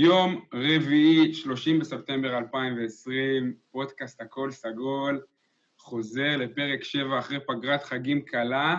[0.00, 5.22] יום רביעי, 30 בספטמבר 2020, פודקאסט הכל סגול,
[5.78, 8.76] חוזר לפרק 7 אחרי פגרת חגים קלה,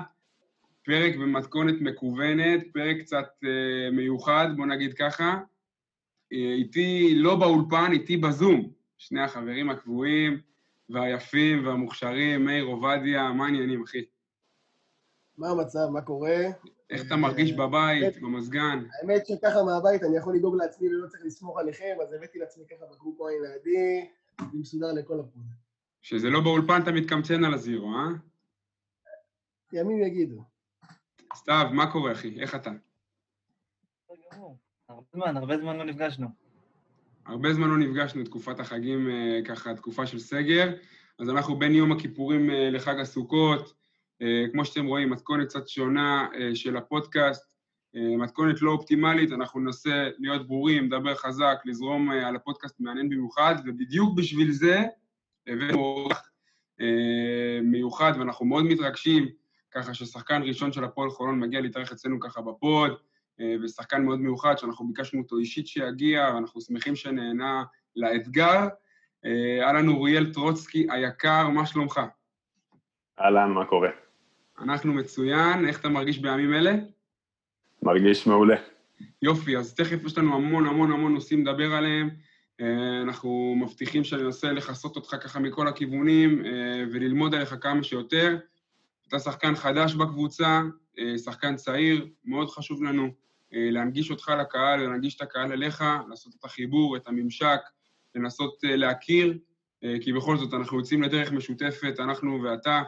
[0.86, 5.38] פרק במתכונת מקוונת, פרק קצת uh, מיוחד, בוא נגיד ככה.
[5.38, 10.42] Uh, איתי לא באולפן, איתי בזום, שני החברים הקבועים
[10.90, 14.06] והיפים והמוכשרים, מאיר עובדיה, מה העניינים, אחי?
[15.38, 16.38] מה המצב, מה קורה?
[16.90, 18.84] איך אתה מרגיש בבית, במזגן?
[19.02, 22.86] האמת שככה מהבית אני יכול לדאוג לעצמי ולא צריך לסמוך עליכם, אז הבאתי לעצמי ככה
[22.92, 24.10] בקבוק מים לידי,
[24.40, 25.50] אני מסודר לכל הפעולה.
[26.02, 28.08] שזה לא באולפן אתה מתקמצן על הזירו, אה?
[29.74, 30.44] ימים יגידו.
[31.36, 32.42] סתיו, מה קורה, אחי?
[32.42, 32.72] איך אתה?
[34.90, 36.28] הרבה זמן, הרבה זמן לא נפגשנו.
[37.26, 40.76] הרבה זמן לא נפגשנו, תקופת החגים, אה, ככה, תקופה של סגר,
[41.20, 43.74] אז אנחנו בין יום הכיפורים אה, לחג הסוכות,
[44.52, 47.50] כמו שאתם רואים, מתכונת קצת שונה של הפודקאסט,
[47.94, 54.18] מתכונת לא אופטימלית, אנחנו ננסה להיות ברורים, לדבר חזק, לזרום על הפודקאסט מעניין במיוחד, ובדיוק
[54.18, 54.84] בשביל זה
[55.48, 56.30] הבאנו אורח
[57.64, 59.28] מיוחד, ואנחנו מאוד מתרגשים,
[59.72, 62.92] ככה ששחקן ראשון של הפועל חולון מגיע להתארח אצלנו ככה בפוד,
[63.64, 67.64] ושחקן מאוד מיוחד שאנחנו ביקשנו אותו אישית שיגיע, ואנחנו שמחים שנהנה
[67.96, 68.68] לאתגר.
[69.62, 72.02] אהלן אוריאל טרוצקי היקר, מה שלומך?
[73.20, 73.90] אהלן, מה קורה?
[74.62, 76.76] אנחנו מצוין, איך אתה מרגיש בימים אלה?
[77.84, 78.56] מרגיש מעולה.
[79.22, 82.10] יופי, אז תכף יש לנו המון המון המון נושאים לדבר עליהם.
[83.04, 86.44] אנחנו מבטיחים שאני אנסה לכסות אותך ככה מכל הכיוונים
[86.92, 88.38] וללמוד עליך כמה שיותר.
[89.08, 90.62] אתה שחקן חדש בקבוצה,
[91.18, 93.10] שחקן צעיר, מאוד חשוב לנו
[93.52, 97.60] להנגיש אותך לקהל, להנגיש את הקהל אליך, לעשות את החיבור, את הממשק,
[98.16, 99.38] לנסות להכיר,
[100.02, 102.82] כי בכל זאת אנחנו יוצאים לדרך משותפת, אנחנו ואתה,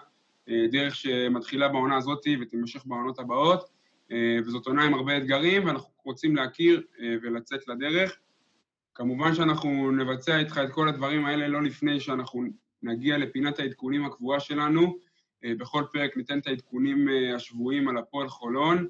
[0.72, 3.70] דרך שמתחילה בעונה הזאת ותימשך בעונות הבאות,
[4.46, 6.82] וזאת עונה עם הרבה אתגרים, ואנחנו רוצים להכיר
[7.22, 8.20] ולצאת לדרך.
[8.96, 12.44] כמובן שאנחנו נבצע איתך את כל הדברים האלה לא לפני שאנחנו
[12.84, 14.98] נגיע לפינת העדכונים הקבועה שלנו.
[15.46, 18.88] בכל פרק ניתן את העדכונים השבועיים על הפועל חולון,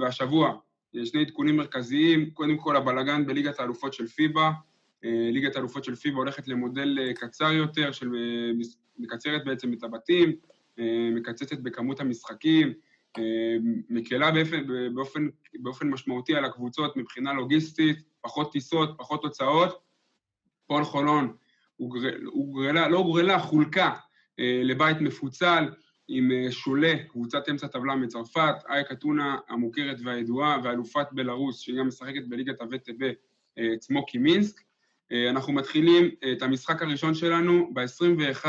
[0.00, 0.58] והשבוע
[1.04, 4.50] שני עדכונים מרכזיים, קודם כל הבלגן בליגת האלופות של פיבה,
[5.02, 8.10] ליגת האלופות של פיבה הולכת למודל קצר יותר, של,
[8.98, 10.32] מקצרת בעצם את הבתים,
[11.12, 12.72] מקצצת בכמות המשחקים,
[13.90, 19.86] מקלה באופן, באופן, באופן משמעותי על הקבוצות מבחינה לוגיסטית, פחות טיסות, פחות הוצאות.
[20.68, 21.36] פועל חולון
[22.32, 23.90] הוגרלה, לא הוגרלה, חולקה
[24.38, 25.64] לבית מפוצל
[26.08, 32.26] עם שולי, קבוצת אמצע טבלה מצרפת, אייק אתונה המוכרת והידועה, ואלופת בלרוס, שהיא גם משחקת
[32.28, 32.92] בליגת הווטב,
[33.78, 34.60] צמוקי מינסק.
[35.30, 38.46] אנחנו מתחילים את המשחק הראשון שלנו ב-21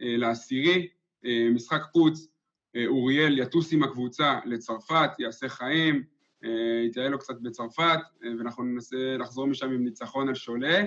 [0.00, 0.88] לעשירי,
[1.54, 2.28] משחק חוץ,
[2.86, 6.02] אוריאל יטוס עם הקבוצה לצרפת, יעשה חיים,
[6.86, 7.98] יתייעל לו קצת בצרפת,
[8.38, 10.82] ואנחנו ננסה לחזור משם עם ניצחון על שולה.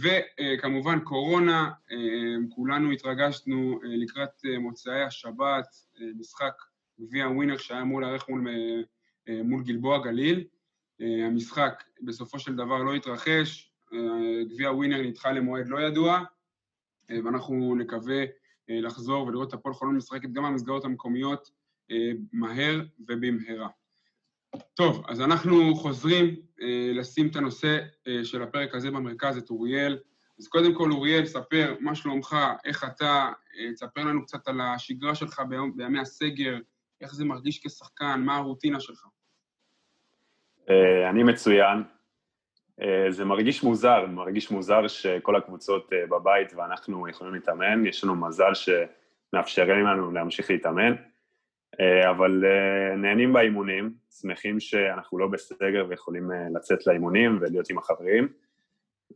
[0.00, 1.70] וכמובן קורונה,
[2.50, 5.66] כולנו התרגשנו לקראת מוצאי השבת,
[6.18, 6.52] משחק
[7.00, 8.48] גביע ווינר שהיה אמור לארח מול,
[9.44, 10.44] מול גלבוע גליל.
[11.00, 13.72] המשחק בסופו של דבר לא התרחש,
[14.50, 16.20] גביע ווינר נדחה למועד לא ידוע,
[17.10, 18.24] ואנחנו נקווה
[18.68, 21.50] לחזור ולראות את הפועל חולון משחקת גם במסגרות המקומיות
[22.32, 23.68] מהר ובמהרה.
[24.74, 29.98] טוב, אז אנחנו חוזרים אה, לשים את הנושא אה, של הפרק הזה במרכז, את אוריאל.
[30.38, 35.14] אז קודם כל, אוריאל, ספר מה שלומך, איך אתה, אה, תספר לנו קצת על השגרה
[35.14, 35.42] שלך
[35.76, 36.58] בימי הסגר,
[37.00, 39.06] איך זה מרגיש כשחקן, מה הרוטינה שלך.
[40.70, 41.82] אה, אני מצוין.
[42.82, 48.16] אה, זה מרגיש מוזר, מרגיש מוזר שכל הקבוצות אה, בבית ואנחנו יכולים להתאמן, יש לנו
[48.16, 50.94] מזל שמאפשרים לנו להמשיך להתאמן.
[51.80, 52.44] אה, אבל
[52.96, 58.28] נהנים באימונים, שמחים שאנחנו לא בסגר ויכולים לצאת לאימונים ולהיות עם החברים.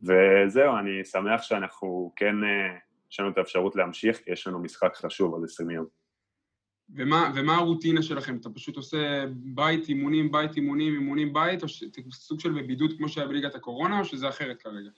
[0.03, 2.35] וזהו, אני שמח שאנחנו כן,
[3.11, 6.02] יש לנו את האפשרות להמשיך, כי יש לנו משחק חשוב עוד 20 יום.
[6.89, 8.37] ומה, ומה הרוטינה שלכם?
[8.37, 11.67] אתה פשוט עושה בית, אימונים, בית, אימונים, אימונים, בית, או
[12.11, 14.89] סוג של בבידוד כמו שהיה בליגת הקורונה, או שזה אחרת כרגע?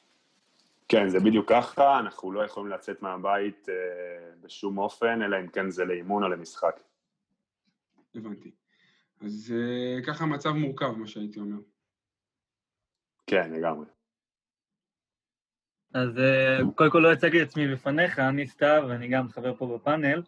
[0.89, 3.75] כן, זה בדיוק ככה, אנחנו לא יכולים לצאת מהבית אה,
[4.41, 6.79] בשום אופן, אלא אם כן זה לאימון או למשחק.
[8.15, 8.51] הבנתי.
[9.21, 11.57] אז uh, ככה מצב מורכב, מה שהייתי אומר.
[13.27, 13.85] כן, לגמרי.
[15.93, 19.77] אז uh, קודם כל לא הצגתי את עצמי בפניך, אני סתיו, ואני גם חבר פה
[19.77, 20.21] בפאנל.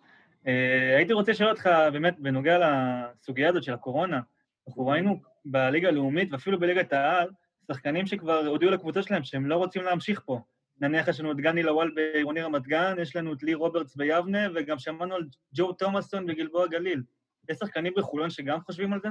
[0.48, 4.20] Uh, הייתי רוצה לשאול אותך באמת בנוגע לסוגיה הזאת של הקורונה.
[4.68, 7.30] אנחנו ראינו בליגה הלאומית ואפילו בליגת העל,
[7.72, 10.40] שחקנים שכבר הודיעו לקבוצה שלהם שהם לא רוצים להמשיך פה.
[10.82, 14.40] נניח יש לנו את גני לוואל בעירוני רמת גן, יש לנו את לי רוברטס ביבנה,
[14.56, 15.24] וגם שמענו על
[15.54, 17.04] ג'ו תומאסון בגלבוע גליל.
[17.50, 19.10] יש שחקנים בחולון שגם חושבים על זה?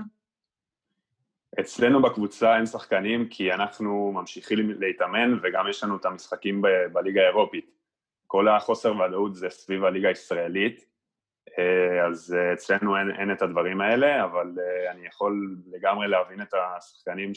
[1.61, 7.21] אצלנו בקבוצה אין שחקנים כי אנחנו ממשיכים להתאמן וגם יש לנו את המשחקים ב- בליגה
[7.21, 7.71] האירופית.
[8.27, 10.87] כל החוסר ודאות זה סביב הליגה הישראלית, אה,
[12.07, 16.55] אז אה, אצלנו אין, אין את הדברים האלה, אבל אה, אני יכול לגמרי להבין את
[16.55, 17.33] השחקנים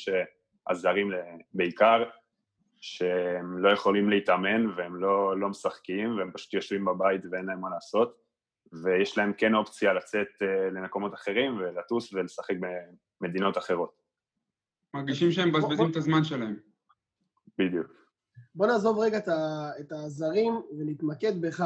[0.69, 1.11] הזרים
[1.53, 2.03] בעיקר,
[2.81, 7.69] שהם לא יכולים להתאמן והם לא, לא משחקים והם פשוט יושבים בבית ואין להם מה
[7.69, 8.21] לעשות,
[8.83, 10.27] ויש להם כן אופציה לצאת
[10.71, 12.55] למקומות אחרים ולטוס ולשחק
[13.21, 14.01] במדינות אחרות.
[14.93, 16.55] מרגישים שהם מבזבזים את הזמן שלהם.
[17.57, 17.87] בדיוק.
[18.55, 19.17] בוא נעזוב רגע
[19.79, 21.63] את הזרים ונתמקד בך.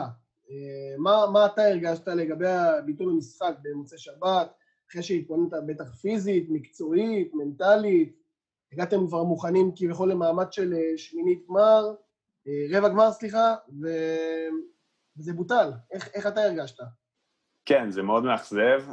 [0.50, 4.54] אה, מה, מה אתה הרגשת לגבי הביטול המשחק במוצאי שבת,
[4.90, 8.16] אחרי שהתכוננת בטח פיזית, מקצועית, מנטלית,
[8.74, 11.95] הגעתם כבר מוכנים כביכול למעמד של אה, שמינית גמר,
[12.48, 13.56] אה, רבע גמר, סליחה.
[15.18, 15.72] וזה בוטל.
[15.92, 16.84] איך, איך אתה הרגשת?
[17.66, 18.84] כן, זה מאוד מאכזב.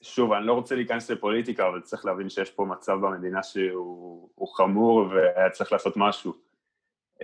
[0.00, 5.06] שוב, אני לא רוצה להיכנס לפוליטיקה, אבל צריך להבין שיש פה מצב במדינה שהוא חמור
[5.10, 6.32] והיה צריך לעשות משהו.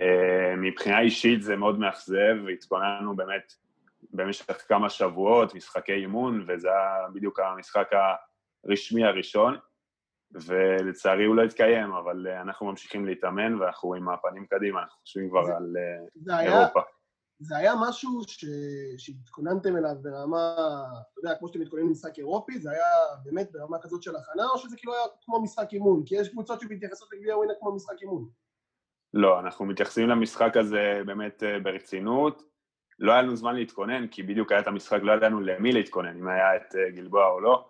[0.01, 3.53] אה, מבחינה אישית זה מאוד מאכזב, והתכוננו באמת
[4.13, 7.89] במשך כמה שבועות, משחקי אימון, וזה היה בדיוק המשחק
[8.63, 9.57] הרשמי הראשון,
[10.31, 15.29] ולצערי הוא לא התקיים, אבל אה, אנחנו ממשיכים להתאמן ואנחנו עם הפנים קדימה, אנחנו חושבים
[15.29, 16.79] כבר זה, על אה, זה אירופה.
[16.79, 16.87] היה,
[17.39, 18.45] זה היה משהו ש...
[18.97, 22.85] שהתכוננתם אליו ברמה, אתה יודע, כמו שאתם מתכוננים למשחק אירופי, זה היה
[23.23, 26.03] באמת ברמה כזאת של הכנה, או שזה כאילו היה כמו משחק אימון?
[26.05, 28.29] כי יש קבוצות שמתייחסות לגביע ווינר כמו משחק אימון.
[29.13, 32.43] לא, אנחנו מתייחסים למשחק הזה באמת אה, ברצינות.
[32.99, 36.27] לא היה לנו זמן להתכונן, כי בדיוק היה את המשחק, לא ידענו למי להתכונן, אם
[36.27, 37.69] היה את אה, גלבוע או לא,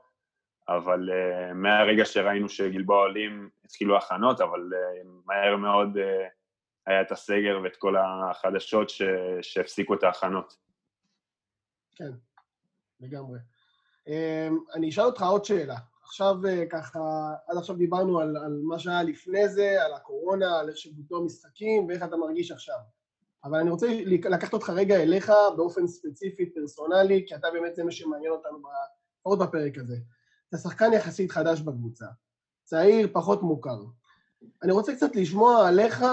[0.69, 6.30] אבל uh, מהרגע שראינו שגלבוע עולים, התחילו הכנות, אבל uh, מהר מאוד uh,
[6.86, 9.01] היה את הסגר ואת כל החדשות ש...
[9.41, 10.57] שהפסיקו את ההכנות.
[11.95, 12.12] כן,
[13.00, 13.39] לגמרי.
[14.07, 14.12] Um,
[14.75, 15.75] אני אשאל אותך עוד שאלה.
[16.09, 20.69] עכשיו אה, ככה, עד עכשיו דיברנו על, על מה שהיה לפני זה, על הקורונה, על
[20.69, 22.75] איך שבוטלו המשחקים ואיך אתה מרגיש עכשיו.
[23.44, 27.91] אבל אני רוצה לקחת אותך רגע אליך באופן ספציפי, פרסונלי, כי אתה באמת זה מה
[27.91, 28.57] שמעניין אותנו
[29.19, 29.97] לפחות בפרק הזה.
[30.50, 32.06] אתה שחקן יחסית חדש בקבוצה,
[32.63, 33.79] צעיר, פחות מוכר.
[34.63, 36.05] אני רוצה קצת לשמוע עליך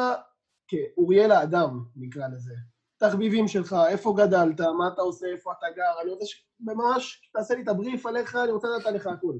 [0.68, 2.54] כאוריאל האדם, נקרא לזה.
[2.98, 7.62] תחביבים שלך, איפה גדלת, מה אתה עושה, איפה אתה גר, אני רוצה שממש תעשה לי
[7.62, 9.38] את הבריף עליך, אני רוצה לדעת עליך הכול.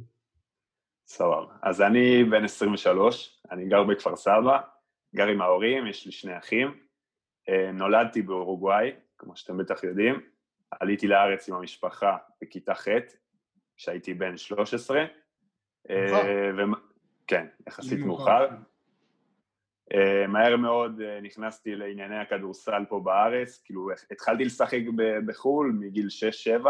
[1.07, 1.55] סבבה.
[1.63, 4.59] אז אני בן 23, אני גר בכפר סבא,
[5.15, 6.79] גר עם ההורים, יש לי שני אחים.
[7.49, 10.21] אה, נולדתי באורוגוואי, כמו שאתם בטח יודעים.
[10.81, 12.89] עליתי לארץ עם המשפחה בכיתה ח',
[13.77, 15.05] כשהייתי בן 13.
[15.91, 16.61] אה, ו...
[17.27, 18.49] כן, יחסית מאוחר.
[19.93, 24.81] Uh, מהר מאוד נכנסתי לענייני הכדורסל פה בארץ, כאילו התחלתי לשחק
[25.27, 26.07] בחו"ל מגיל
[26.65, 26.67] 6-7,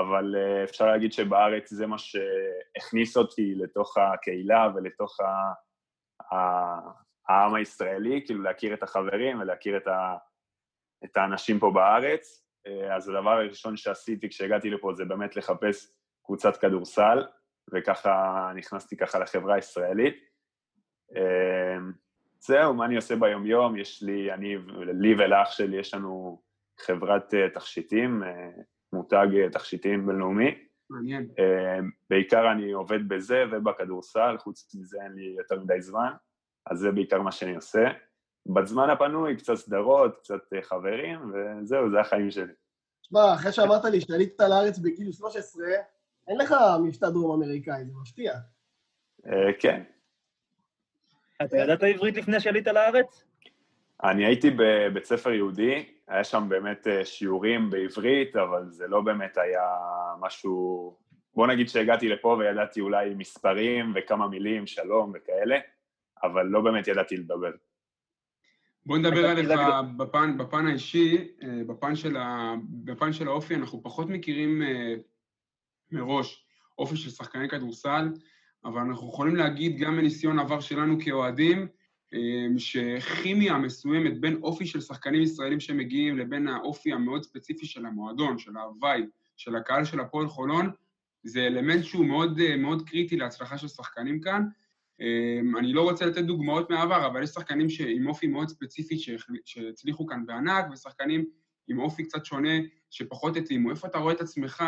[0.00, 5.20] אבל אה, אפשר להגיד שבארץ זה מה שהכניס אותי לתוך הקהילה ולתוך
[7.28, 10.16] העם הישראלי, כאילו להכיר את החברים ולהכיר את, ה,
[11.04, 12.46] את האנשים פה בארץ.
[12.66, 15.92] אה, אז הדבר הראשון שעשיתי כשהגעתי לפה זה באמת לחפש
[16.26, 17.26] קבוצת כדורסל,
[17.74, 20.16] וככה נכנסתי ככה לחברה הישראלית.
[21.16, 21.76] אה,
[22.40, 23.76] זהו, מה אני עושה ביומיום?
[23.76, 26.42] יש לי, אני, לי ולאח שלי יש לנו
[26.80, 28.22] חברת תכשיטים,
[28.94, 30.58] מותג אה, תכשיטים בינלאומי.
[30.90, 31.28] מעניין.
[31.38, 31.78] אה,
[32.10, 36.12] בעיקר אני עובד בזה ובכדורסל, חוץ מזה אין לי יותר מדי זמן,
[36.66, 37.84] אז זה בעיקר מה שאני עושה.
[38.46, 42.52] בזמן הפנוי קצת סדרות, קצת אה, חברים, וזהו, זה החיים שלי.
[43.02, 45.66] תשמע, אחרי שאמרת לי שעלית לארץ בגיל 13,
[46.28, 46.54] אין לך
[46.84, 48.32] מבטא דרום אמריקאי, זה מפתיע.
[49.60, 49.82] כן.
[51.42, 53.24] אתה ידעת עברית לפני שעלית לארץ?
[54.02, 59.36] אני הייתי בבית ספר יהודי, היה שם באמת אה, שיעורים בעברית, אבל זה לא באמת
[59.36, 59.68] היה
[60.20, 60.96] משהו...
[61.34, 65.58] בוא נגיד שהגעתי לפה וידעתי אולי מספרים וכמה מילים, שלום וכאלה,
[66.22, 67.50] אבל לא באמת ידעתי לדבר.
[68.86, 69.50] בוא נדבר עליך
[69.96, 74.94] בפן, בפן האישי, אה, בפן של, ה, בפן של האופי, אנחנו פחות מכירים אה,
[75.92, 76.46] מראש
[76.78, 78.08] אופי של שחקני כדורסל,
[78.64, 81.66] אבל אנחנו יכולים להגיד גם מניסיון עבר שלנו כאוהדים,
[82.58, 88.56] שכימיה מסוימת בין אופי של שחקנים ישראלים שמגיעים לבין האופי המאוד ספציפי של המועדון, של
[88.56, 89.02] ההוואי,
[89.36, 90.70] של הקהל של הפועל חולון,
[91.22, 94.44] זה אלמנט שהוא מאוד, אה, מאוד קריטי להצלחה של שחקנים כאן.
[95.00, 98.98] אמ, אני לא רוצה לתת דוגמאות מהעבר, אבל יש שחקנים עם אופי מאוד ספציפי
[99.44, 101.24] שהצליחו כאן בענק, ושחקנים
[101.68, 102.58] עם אופי קצת שונה
[102.90, 103.70] שפחות התאימו.
[103.70, 104.64] איפה אתה רואה את עצמך,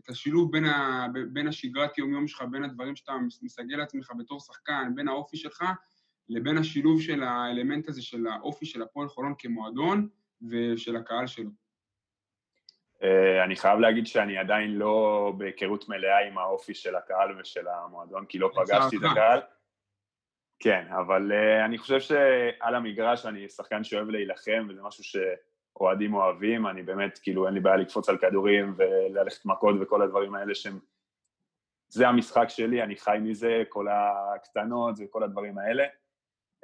[0.00, 4.92] את השילוב בין, ה, בין השגרת יום-יום שלך, בין הדברים שאתה מסגל לעצמך בתור שחקן,
[4.94, 5.64] בין האופי שלך,
[6.28, 10.08] לבין השילוב של האלמנט הזה של האופי של הפועל חולון כמועדון
[10.50, 11.50] ושל הקהל שלו.
[13.02, 18.26] אה, אני חייב להגיד שאני עדיין לא בהיכרות מלאה עם האופי של הקהל ושל המועדון,
[18.26, 19.40] כי לא פגשתי את הקהל.
[20.58, 26.66] כן, אבל uh, אני חושב שעל המגרש אני שחקן שאוהב להילחם, וזה משהו שאוהדים אוהבים,
[26.66, 30.78] אני באמת, כאילו, אין לי בעיה לקפוץ על כדורים וללכת מכות וכל הדברים האלה שהם...
[31.88, 35.84] זה המשחק שלי, אני חי מזה, כל הקטנות וכל הדברים האלה.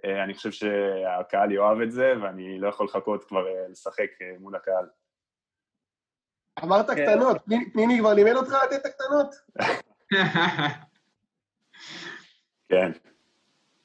[0.07, 4.41] Uh, אני חושב שהקהל יאהב את זה, ואני לא יכול לחכות כבר uh, לשחק uh,
[4.41, 4.87] מול הקהל.
[6.65, 7.07] אמרת כן.
[7.07, 7.37] קטנות,
[7.73, 9.35] פניני כבר לימד אותך לתת את הקטנות?
[12.71, 12.93] כן.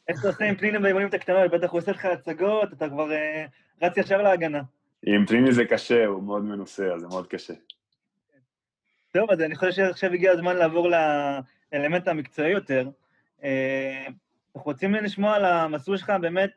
[0.08, 1.52] איך אתה עושה עם פניני באימונים את הקטנות?
[1.52, 3.46] בטח הוא עושה לך הצגות, אתה כבר אה,
[3.82, 4.62] רץ ישר להגנה.
[5.06, 7.54] עם פניני זה קשה, הוא מאוד מנוסה, אז זה מאוד קשה.
[9.12, 12.90] טוב, אז אני חושב שעכשיו הגיע הזמן לעבור לאלמנט המקצועי יותר.
[14.56, 16.52] אנחנו רוצים לשמוע על המסלול שלך באמת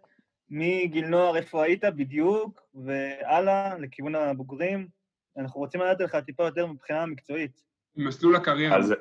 [0.51, 4.89] מגיל נוער, איפה היית בדיוק, והלאה, לכיוון הבוגרים.
[5.37, 7.63] אנחנו רוצים לדעת לך טיפה יותר מבחינה מקצועית.
[7.97, 8.77] מסלול הקריירה.
[8.77, 8.95] אז,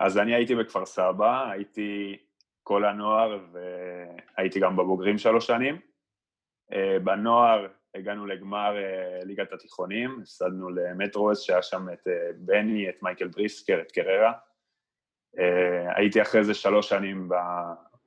[0.00, 2.16] אז אני הייתי בכפר סבא, הייתי
[2.62, 5.80] כל הנוער והייתי גם בבוגרים שלוש שנים.
[6.72, 13.02] אה, בנוער הגענו לגמר אה, ליגת התיכונים, הפסדנו למטרוס שהיה שם את אה, בני, את
[13.02, 14.32] מייקל בריסקר, את קררה.
[15.96, 17.28] הייתי אחרי זה שלוש שנים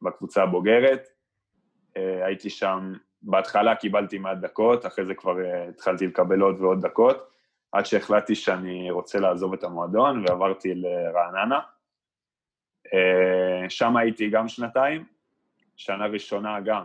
[0.02, 1.08] בקבוצה הבוגרת,
[1.96, 7.30] הייתי שם בהתחלה קיבלתי מעט דקות, אחרי זה כבר uh, התחלתי לקבל עוד ועוד דקות,
[7.72, 11.60] עד שהחלטתי שאני רוצה לעזוב את המועדון ועברתי לרעננה.
[13.70, 15.06] שם הייתי גם שנתיים,
[15.76, 16.84] שנה ראשונה גם.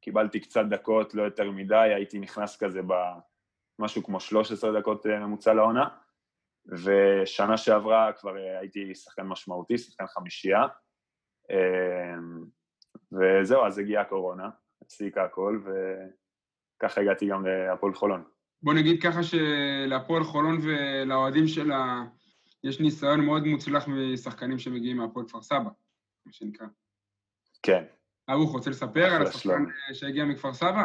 [0.00, 2.80] קיבלתי קצת דקות, לא יותר מדי, הייתי נכנס כזה
[3.78, 5.88] במשהו כמו 13 דקות אה, ממוצע לעונה,
[6.72, 10.62] ושנה שעברה כבר הייתי שחקן משמעותי, שחקן חמישייה,
[13.12, 14.48] וזהו, אז הגיעה הקורונה,
[14.82, 15.62] הפסיקה הכל,
[16.76, 18.24] וככה הגעתי גם להפועל חולון.
[18.62, 22.02] בוא נגיד ככה שלהפועל חולון ולאוהדים שלה
[22.64, 25.70] יש ניסיון מאוד מוצלח משחקנים שמגיעים מהפועל כפר סבא,
[26.26, 26.66] מה שנקרא.
[27.62, 27.84] כן.
[28.30, 30.84] ארוך, רוצה לספר על השחקן שהגיע מכפר סבא?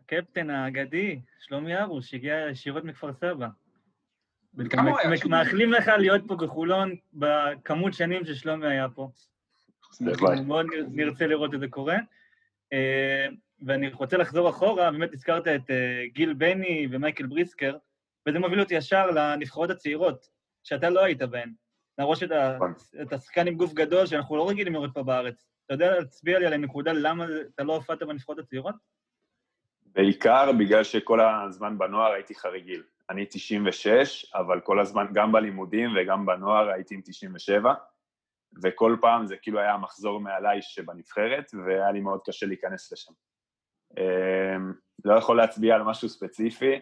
[0.00, 3.48] הקפטן האגדי, שלומי ארוש, שהגיע ישירות מכפר סבא.
[5.28, 9.08] מאחלים לך להיות פה בחולון בכמות שנים ששלומי היה פה.
[10.46, 11.96] מאוד נרצה לראות את זה קורה.
[12.72, 13.26] אה,
[13.66, 17.76] ואני רוצה לחזור אחורה, באמת הזכרת את אה, גיל בני ומייקל בריסקר,
[18.28, 20.28] וזה מוביל אותי ישר לנבחרות הצעירות,
[20.64, 21.52] שאתה לא היית בהן.
[21.98, 22.74] להראות נכון.
[23.02, 25.46] את השחקן עם גוף גדול, שאנחנו לא רגילים לראות פה בארץ.
[25.66, 28.74] אתה יודע להצביע לי על הנקודה למה אתה לא הופעת בנבחרות הצעירות?
[29.86, 32.82] בעיקר בגלל שכל הזמן בנוער הייתי חריגיל.
[33.10, 37.74] אני 96, אבל כל הזמן, גם בלימודים וגם בנוער הייתי עם 97.
[38.62, 43.12] וכל פעם זה כאילו היה המחזור מעליי שבנבחרת, והיה לי מאוד קשה להיכנס לשם.
[43.98, 44.72] אמ,
[45.04, 46.80] לא יכול להצביע על משהו ספציפי,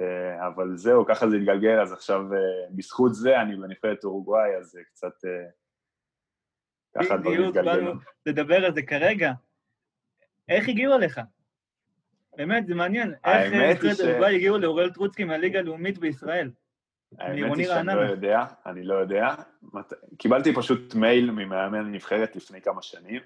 [0.00, 2.38] אה, אבל זהו, ככה זה התגלגל, אז עכשיו אה,
[2.70, 5.24] בזכות זה אני בנבחרת אורוגוואי, אז זה קצת...
[5.24, 5.50] אה,
[6.94, 7.72] ככה דברים התגלגלו.
[7.72, 9.32] בדיוק, באנו לדבר על זה כרגע.
[10.48, 11.20] איך הגיעו אליך?
[12.38, 13.14] באמת, זה מעניין.
[13.24, 16.50] איך נבחרת אורוגוואי הגיעו לאוראל טרוצקי מהליגה הלאומית בישראל?
[17.18, 19.34] האמת היא שאני לא יודע, אני לא יודע.
[20.18, 23.22] קיבלתי פשוט מייל ממאמן הנבחרת לפני כמה שנים.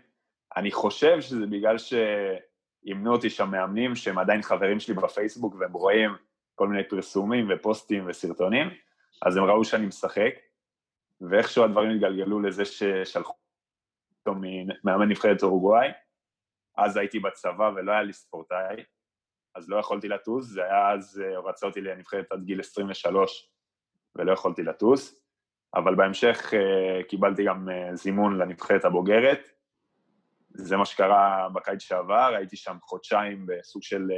[0.56, 6.10] אני חושב שזה בגלל שאימנו אותי שם מאמנים שהם עדיין חברים שלי בפייסבוק והם רואים
[6.54, 8.70] כל מיני פרסומים ופוסטים וסרטונים,
[9.22, 10.34] אז הם ראו שאני משחק,
[11.20, 13.32] ואיכשהו הדברים התגלגלו לזה ששלחו
[14.26, 15.88] אותו ממאמן נבחרת אורוגוואי.
[16.76, 18.84] אז הייתי בצבא ולא היה לי ספורטאי,
[19.54, 23.50] אז לא יכולתי לטוס, זה היה אז, הוא רצה אותי לנבחרת עד גיל 23
[24.16, 25.22] ולא יכולתי לטוס,
[25.74, 29.48] אבל בהמשך uh, קיבלתי גם uh, זימון לנבחרת הבוגרת.
[30.54, 34.10] זה מה שקרה בקיץ שעבר, הייתי שם חודשיים בסוג של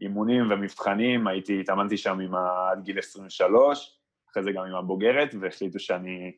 [0.00, 3.98] אימונים ומבחנים, הייתי, התאמנתי שם עם עד גיל 23,
[4.30, 6.32] אחרי זה גם עם הבוגרת, והחליטו שאני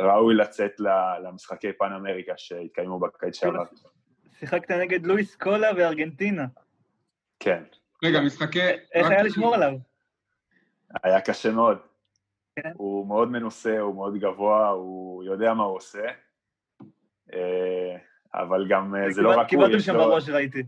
[0.00, 0.80] ראוי לצאת
[1.24, 3.64] למשחקי פן אמריקה שהתקיימו בקיץ שעבר.
[4.38, 6.46] שיחקת נגד לואיס קולה וארגנטינה.
[7.46, 7.62] כן.
[8.04, 8.60] רגע, משחקי...
[8.92, 9.72] איך היה לשמור עליו?
[11.02, 11.78] היה קשה מאוד.
[12.56, 12.72] כן.
[12.76, 16.04] הוא מאוד מנוסה, הוא מאוד גבוה, הוא יודע מה הוא עושה,
[17.32, 17.96] אה,
[18.34, 20.62] אבל גם אה, זה לא רק הוא, קיבלתם שם בראש, ראיתי.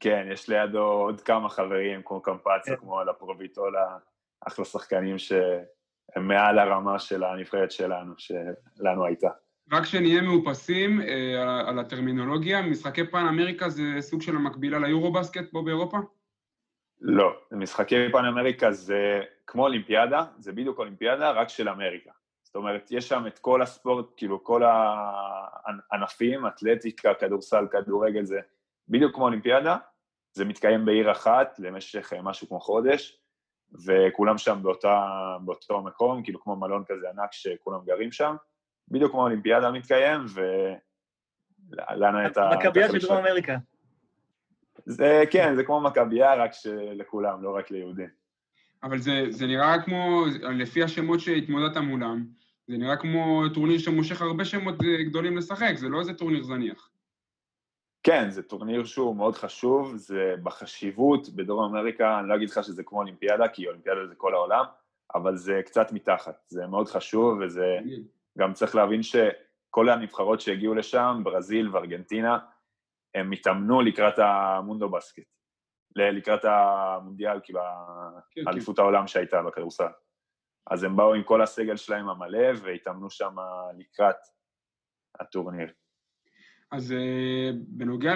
[0.00, 2.80] כן, יש לידו עוד כמה חברים, כמו קמפציה, כן.
[2.80, 3.96] כמו לפרוביטולה,
[4.40, 8.14] אחלה שחקנים שהם מעל הרמה של הנבחרת שלנו,
[8.76, 9.30] שלנו הייתה.
[9.72, 15.62] רק שנהיה מאופסים אה, על הטרמינולוגיה, משחקי פן אמריקה זה סוג של המקבילה ליורו-בסקט פה
[15.62, 15.98] באירופה?
[17.00, 22.10] לא, משחקי פן אמריקה זה כמו אולימפיאדה, זה בדיוק אולימפיאדה, רק של אמריקה.
[22.42, 24.62] זאת אומרת, יש שם את כל הספורט, כאילו כל
[25.92, 28.40] הענפים, אתלטיקה, כדורסל, כדורגל, זה
[28.88, 29.76] בדיוק כמו אולימפיאדה,
[30.32, 33.20] זה מתקיים בעיר אחת למשך משהו כמו חודש,
[33.86, 35.06] וכולם שם באותה,
[35.44, 38.36] באותו מקום, כאילו כמו מלון כזה ענק שכולם גרים שם,
[38.88, 42.50] בדיוק כמו האולימפיאדה מתקיים, ולנו הייתה...
[42.58, 43.56] מכבייה של דרום אמריקה.
[44.86, 48.08] זה, כן, זה כמו מכבייה, רק שלכולם, לא רק ליהודים.
[48.82, 52.26] אבל זה, זה נראה כמו, לפי השמות שהתמודדת מולם,
[52.68, 54.74] זה נראה כמו טורניר שמושך הרבה שמות
[55.06, 56.90] גדולים לשחק, זה לא איזה טורניר זניח.
[58.02, 62.82] כן, זה טורניר שהוא מאוד חשוב, זה בחשיבות בדרום אמריקה, אני לא אגיד לך שזה
[62.82, 64.64] כמו אולימפיאדה, כי אולימפיאדה זה כל העולם,
[65.14, 67.78] אבל זה קצת מתחת, זה מאוד חשוב, וזה
[68.38, 72.38] גם צריך להבין שכל הנבחרות שהגיעו לשם, ברזיל וארגנטינה,
[73.14, 75.22] הם התאמנו לקראת המונדו בסקט,
[75.96, 77.60] לקראת המונדיאל, כאילו,
[78.30, 78.82] כן, אליפות כן.
[78.82, 79.84] העולם שהייתה בכדורסל.
[80.70, 83.36] אז הם באו עם כל הסגל שלהם המלא והתאמנו שם
[83.78, 84.16] לקראת
[85.20, 85.72] הטורניר.
[86.72, 88.14] אז uh, בנוגע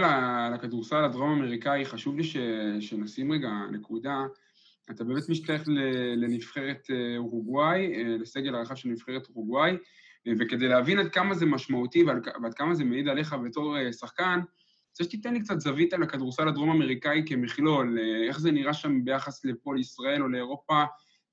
[0.55, 2.37] לכדורסל הדרום-אמריקאי, חשוב לי ש,
[2.81, 4.17] שנשים רגע נקודה.
[4.91, 5.63] אתה באמת משתייך
[6.17, 9.77] לנבחרת אה, אורוגוואי, אה, לסגל הרחב של נבחרת אורוגוואי,
[10.29, 15.05] וכדי להבין עד כמה זה משמעותי ועד, כמה זה מעיד עליך בתור שחקן, אני רוצה
[15.05, 17.99] שתיתן לי קצת זווית על הכדורסל הדרום-אמריקאי כמכלול,
[18.29, 20.85] איך זה נראה שם ביחס לפועל ישראל או לאירופה,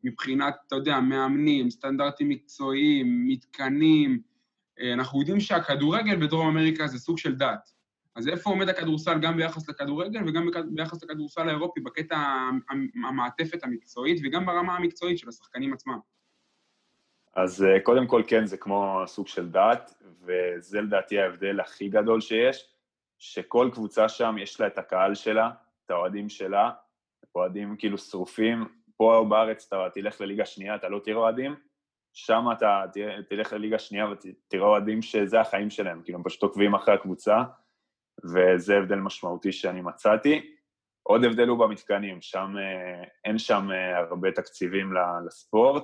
[0.03, 4.22] מבחינת, אתה יודע, מאמנים, סטנדרטים מקצועיים, מתקנים,
[4.79, 7.72] אה, אנחנו יודעים שהכדורגל בדרום אמריקה זה סוג של דת.
[8.15, 12.17] אז איפה עומד הכדורסל גם ביחס לכדורגל וגם ביחס לכדורסל האירופי, בקטע
[13.08, 16.00] המעטפת המקצועית וגם ברמה המקצועית של השחקנים עצמם?
[17.38, 22.22] אז אה, קודם כל, כן, זה כמו סוג של דת, וזה לדעתי ההבדל הכי גדול
[22.22, 22.70] שיש,
[23.17, 25.50] שכל קבוצה שם יש לה את הקהל שלה,
[25.86, 26.72] את האוהדים שלה,
[27.36, 28.65] אוהדים כאילו שרופים.
[28.98, 31.56] פה בארץ אתה תלך לליגה שנייה, אתה לא תראה אוהדים,
[32.13, 32.84] שם אתה
[33.29, 37.44] תלך לליגה שנייה ותראה אוהדים שזה החיים שלהם, כאילו הם פשוט עוקבים אחרי הקבוצה,
[38.34, 40.53] וזה הבדל משמעותי שאני מצאתי.
[41.03, 44.94] עוד הבדל הוא במתקנים, שם אה, אין שם אה, הרבה תקציבים
[45.25, 45.84] לספורט,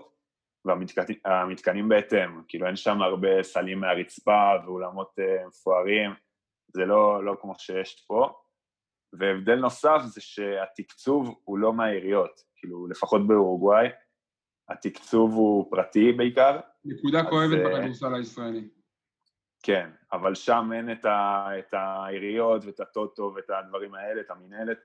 [0.66, 6.12] והמתקנים בהתאם, כאילו אין שם הרבה סלים מהרצפה ואולמות אה, מפוארים,
[6.68, 8.34] זה לא, לא כמו שיש פה.
[9.20, 13.88] והבדל נוסף זה שהתקצוב הוא לא מהעיריות, כאילו לפחות באורוגוואי,
[14.70, 16.60] התקצוב הוא פרטי בעיקר.
[16.86, 18.68] נקודה כואבת uh, בכדורסל הישראלי.
[19.64, 24.78] כן, אבל שם אין את, ה, את העיריות ואת הטוטו ואת הדברים האלה, את המינהלת.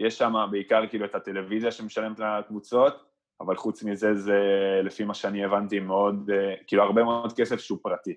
[0.00, 3.08] יש שם בעיקר כאילו את הטלוויזיה שמשלמת לקבוצות,
[3.40, 4.40] אבל חוץ מזה זה,
[4.84, 8.14] לפי מה שאני הבנתי, מאוד, uh, כאילו הרבה מאוד כסף שהוא פרטי.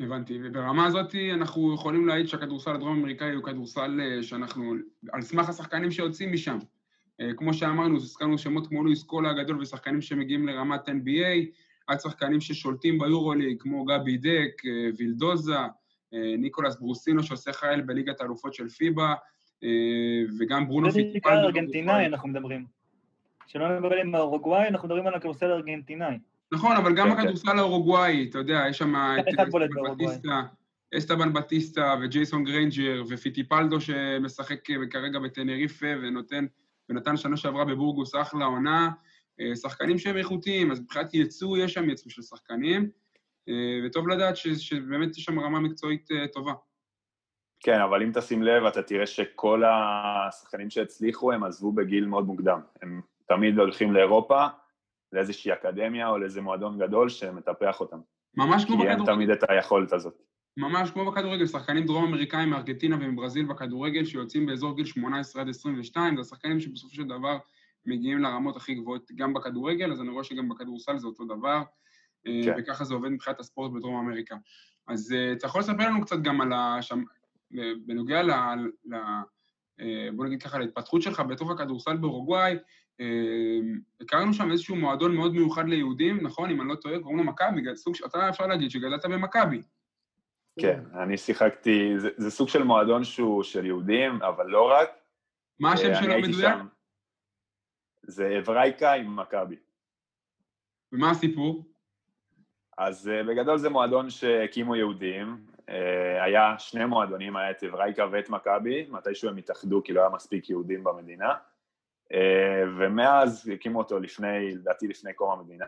[0.00, 4.74] הבנתי, וברמה הזאת אנחנו יכולים להעיד שהכדורסל הדרום-אמריקאי הוא כדורסל אה, שאנחנו,
[5.12, 6.58] על סמך השחקנים שיוצאים משם.
[7.20, 11.46] אה, כמו שאמרנו, הזכרנו שמות כמו לואיס קולה הגדול ושחקנים שמגיעים לרמת NBA,
[11.86, 15.58] עד שחקנים ששולטים ביורוליג, כמו גבי דק, אה, וילדוזה,
[16.14, 19.14] אה, ניקולס ברוסינו שעושה חייל בליגת האלופות של פיבה,
[20.38, 21.10] וגם ברונו פיטפלדו.
[21.10, 22.64] זה בעיקר ארגנטינאי אנחנו מדברים.
[23.46, 26.18] כשלא מדברים על אורוגוואי, אנחנו מדברים על הכדורסל הארגנטינאי.
[26.52, 27.20] נכון, אבל גם כן, כן.
[27.20, 29.34] הכדורסל האורוגוואי, אתה יודע, יש שם את
[30.98, 34.58] אסטבן בטיסטה וג'ייסון גריינג'ר ופיטיפלדו שמשחק
[34.90, 36.46] כרגע בטנריפה ונותן
[36.88, 38.90] ונתן שנה שעברה בבורגוס אחלה עונה,
[39.40, 42.90] אה, שחקנים שהם איכותיים, אז מבחינת ייצוא, יש שם ייצוא של שחקנים,
[43.48, 46.52] אה, וטוב לדעת ש, שבאמת יש שם רמה מקצועית אה, טובה.
[47.60, 52.60] כן, אבל אם תשים לב, אתה תראה שכל השחקנים שהצליחו, הם עזבו בגיל מאוד מוקדם.
[52.82, 54.46] הם תמיד הולכים לאירופה,
[55.12, 57.98] לאיזושהי אקדמיה או לאיזה מועדון גדול שמטפח אותם.
[58.36, 58.94] ממש כמו בכדורגל.
[58.94, 60.14] כי אין תמיד את היכולת הזאת.
[60.56, 66.16] ממש כמו בכדורגל, שחקנים דרום אמריקאים מארגנטינה ומברזיל בכדורגל שיוצאים באזור גיל 18 עד 22,
[66.16, 67.38] זה השחקנים שבסופו של דבר
[67.86, 71.62] מגיעים לרמות הכי גבוהות גם בכדורגל, אז אני רואה שגם בכדורסל זה אותו דבר,
[72.26, 72.54] אה, כן.
[72.58, 74.36] וככה זה עובד מבחינת הספורט בדרום אמריקה.
[74.86, 76.78] אז אה, אתה יכול לספר לנו קצת גם על ה...
[77.58, 78.30] אה, בנוגע ל...
[78.84, 78.96] ל...
[80.16, 82.56] בוא נגיד ככה, להתפתחות שלך בתוך הכדורסל באורוגוואי,
[84.00, 86.50] הכרנו שם איזשהו מועדון מאוד מיוחד ליהודים, נכון?
[86.50, 87.62] אם אני לא טועה, קוראים לו מכבי,
[88.06, 89.62] אתה אפשר להגיד שגדלת במכבי.
[90.60, 94.88] כן, אני שיחקתי, זה, זה סוג של מועדון שהוא של יהודים, אבל לא רק.
[95.60, 96.54] מה השם אה, שלו מדויק?
[98.02, 99.56] זה אברייקה עם מכבי.
[100.92, 101.64] ומה הסיפור?
[102.78, 105.72] אז uh, בגדול זה מועדון שהקימו יהודים, uh,
[106.22, 110.50] היה שני מועדונים, היה את אברייקה ואת מכבי, מתישהו הם התאחדו כי לא היה מספיק
[110.50, 111.34] יהודים במדינה,
[112.78, 115.66] ומאז הקימו אותו לפני, לדעתי לפני קום המדינה,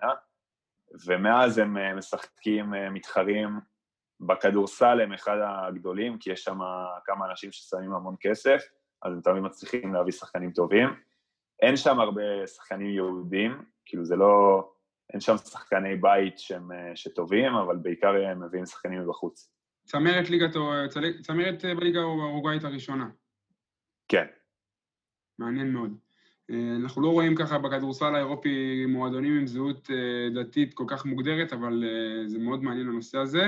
[1.06, 3.48] ומאז הם uh, משחקים, uh, מתחרים
[4.20, 6.58] בכדורסל הם אחד הגדולים, כי יש שם
[7.04, 8.62] כמה אנשים ששמים המון כסף,
[9.02, 10.88] אז הם תמיד מצליחים להביא שחקנים טובים.
[11.62, 14.68] אין שם הרבה שחקנים יהודים, כאילו זה לא...
[15.12, 19.50] אין שם שחקני בית שהם, שטובים, אבל בעיקר הם מביאים שחקנים מבחוץ.
[19.84, 20.50] צמרת ליגת,
[21.22, 23.08] צמרת בליגה האורוגאית הראשונה.
[24.08, 24.26] כן.
[25.38, 26.05] מעניין מאוד.
[26.50, 31.52] אה, אנחנו לא רואים ככה בכדורסל האירופי מועדונים עם זהות אה, דתית כל כך מוגדרת,
[31.52, 33.46] אבל אה, זה מאוד מעניין הנושא הזה.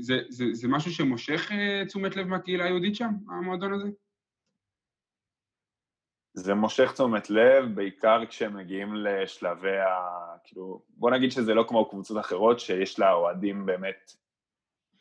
[0.00, 1.50] זה, זה, זה משהו שמושך
[1.86, 3.88] תשומת לב מהקהילה היהודית שם, המועדון הזה?
[6.34, 9.96] זה מושך תשומת לב, בעיקר כשהם מגיעים לשלבי ה...
[10.44, 14.12] כאילו, בוא נגיד שזה לא כמו קבוצות אחרות, שיש לה אוהדים באמת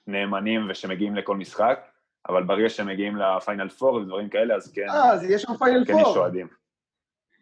[0.08, 1.91] נאמנים ושמגיעים לכל משחק,
[2.30, 4.90] אבל ברגע שהם מגיעים לפיינל פור ודברים כאלה, אז כן...
[4.90, 6.04] אה, אז יש שם פיינל פור.
[6.04, 6.48] כן, יש אוהדים.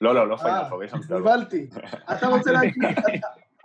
[0.02, 1.22] לא, לא, לא פיינל פור, יש שם סדרות.
[1.22, 1.70] נבהלתי.
[2.14, 2.84] אתה רוצה להגיד...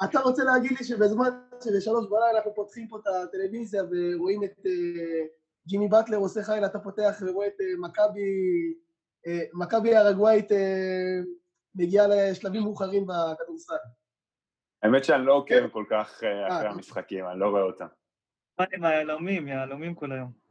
[0.04, 1.28] אתה רוצה להגיד לי שבזמן
[1.64, 5.26] שבשלוש בלילה אנחנו פותחים פה את הטלוויזיה ורואים את אה,
[5.66, 8.30] ג'ימי באטלר עושה חייל, אתה פותח ורואה את אה, מכבי,
[9.26, 10.52] אה, מכבי אורוגוואי
[11.74, 13.74] מגיעה לשלבים מאוחרים בכדורסל.
[14.82, 17.86] האמת שאני לא עוקב כל כך אחרי המשחקים, אני לא רואה אותם.
[18.58, 20.43] מה עם היהלומים, יהלומים כל היום.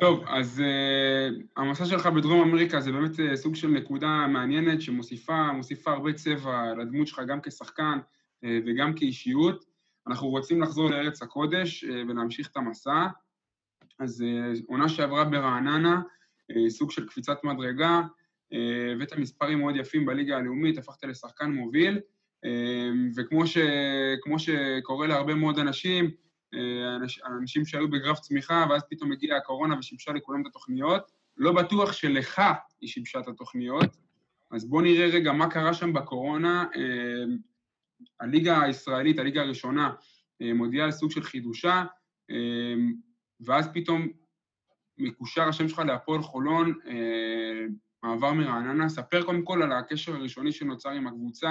[0.00, 5.50] טוב, אז uh, המסע שלך בדרום אמריקה זה באמת uh, סוג של נקודה מעניינת שמוסיפה
[5.86, 9.64] הרבה צבע לדמות שלך גם כשחקן uh, וגם כאישיות.
[10.06, 13.06] אנחנו רוצים לחזור לארץ הקודש uh, ולהמשיך את המסע.
[13.98, 16.00] אז uh, עונה שעברה ברעננה,
[16.52, 18.00] uh, סוג של קפיצת מדרגה,
[18.94, 22.00] הבאת uh, מספרים מאוד יפים בליגה הלאומית, הפכת לשחקן מוביל,
[22.46, 22.48] uh,
[23.16, 23.58] וכמו ש,
[24.38, 26.10] שקורה להרבה מאוד אנשים,
[26.54, 31.10] אה, אנשים שהיו בגרף צמיחה, ואז פתאום הגיעה הקורונה ושיבשה לכולם את התוכניות.
[31.36, 32.42] לא בטוח שלך
[32.80, 33.96] היא שיבשה את התוכניות,
[34.50, 36.64] אז בואו נראה רגע מה קרה שם בקורונה.
[36.76, 37.34] אה,
[38.20, 39.94] הליגה הישראלית, הליגה הראשונה,
[40.42, 41.84] אה, מודיעה על סוג של חידושה,
[43.40, 44.08] ואז פתאום
[44.98, 46.74] מקושר השם שלך להפועל חולון,
[48.02, 48.88] מעבר מרעננה.
[48.88, 51.50] ספר קודם כל על הקשר הראשוני שנוצר עם הקבוצה,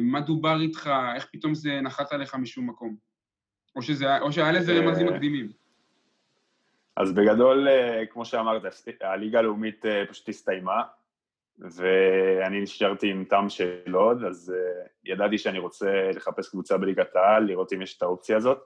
[0.00, 2.96] מה דובר איתך, איך פתאום זה נחת עליך משום מקום.
[3.76, 5.48] או, שזה, או שהיה לזה רמזים אה, מקדימים.
[6.96, 8.62] אז בגדול, אה, כמו שאמרת,
[9.00, 10.82] הליגה הלאומית אה, פשוט הסתיימה,
[11.58, 14.54] ואני נשארתי עם תם של לוד, אז
[15.04, 18.58] ידעתי שאני רוצה לחפש קבוצה בליגת העל, לראות אם יש את האופציה הזאת.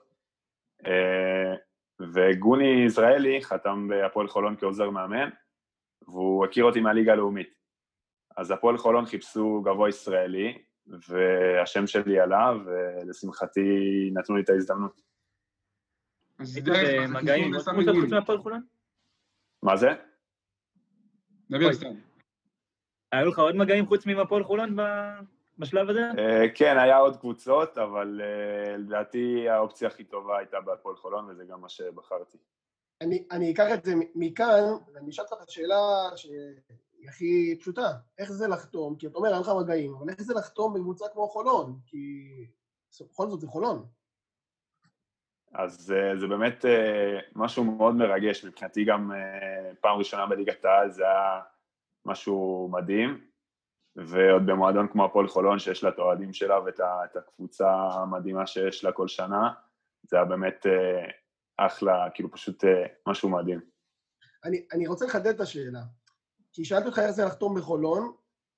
[2.13, 5.29] וגוני יזרעאלי חתם בהפועל חולון כעוזר מאמן,
[6.07, 7.49] והוא הכיר אותי מהליגה הלאומית.
[8.37, 10.57] אז הפועל חולון חיפשו גבוה ישראלי,
[10.89, 13.61] והשם שלי עלה, ולשמחתי
[14.13, 15.01] נתנו לי את ההזדמנות.
[16.39, 18.61] אז דרך מגעים, עוד קבוצות חוץ מהפועל חולון?
[19.63, 19.89] מה זה?
[21.49, 21.93] דבר סתם.
[23.11, 24.75] היו לך עוד מגעים חוץ מהפועל חולון
[25.57, 26.01] בשלב הזה?
[26.17, 31.45] אה, כן, היה עוד קבוצות, אבל אה, לדעתי האופציה הכי טובה הייתה בהפועל חולון, וזה
[31.45, 32.37] גם מה שבחרתי.
[33.31, 36.09] אני אקח את זה מכאן, ואני אשאל אותך את השאלה
[36.99, 37.91] היא הכי פשוטה.
[38.17, 38.95] איך זה לחתום?
[38.95, 41.79] כי אתה אומר, אין לך מגעים, אבל איך זה לחתום בקבוצה כמו חולון?
[41.85, 41.97] כי
[43.01, 43.85] בכל זאת זה חולון.
[45.53, 50.91] אז אה, זה באמת אה, משהו מאוד מרגש, מבחינתי גם אה, פעם ראשונה בליגת העל
[50.91, 51.41] זה היה
[52.05, 53.27] משהו מדהים,
[53.95, 58.91] ועוד במועדון כמו הפועל חולון שיש לה את האוהדים שלה ואת הקבוצה המדהימה שיש לה
[58.91, 59.53] כל שנה,
[60.03, 60.65] זה היה באמת
[61.57, 62.63] אחלה, כאילו פשוט
[63.07, 63.61] משהו מדהים.
[64.43, 65.81] אני, אני רוצה לחדד את השאלה.
[66.53, 68.13] כי שאלתי אותך איך זה לחתום בחולון,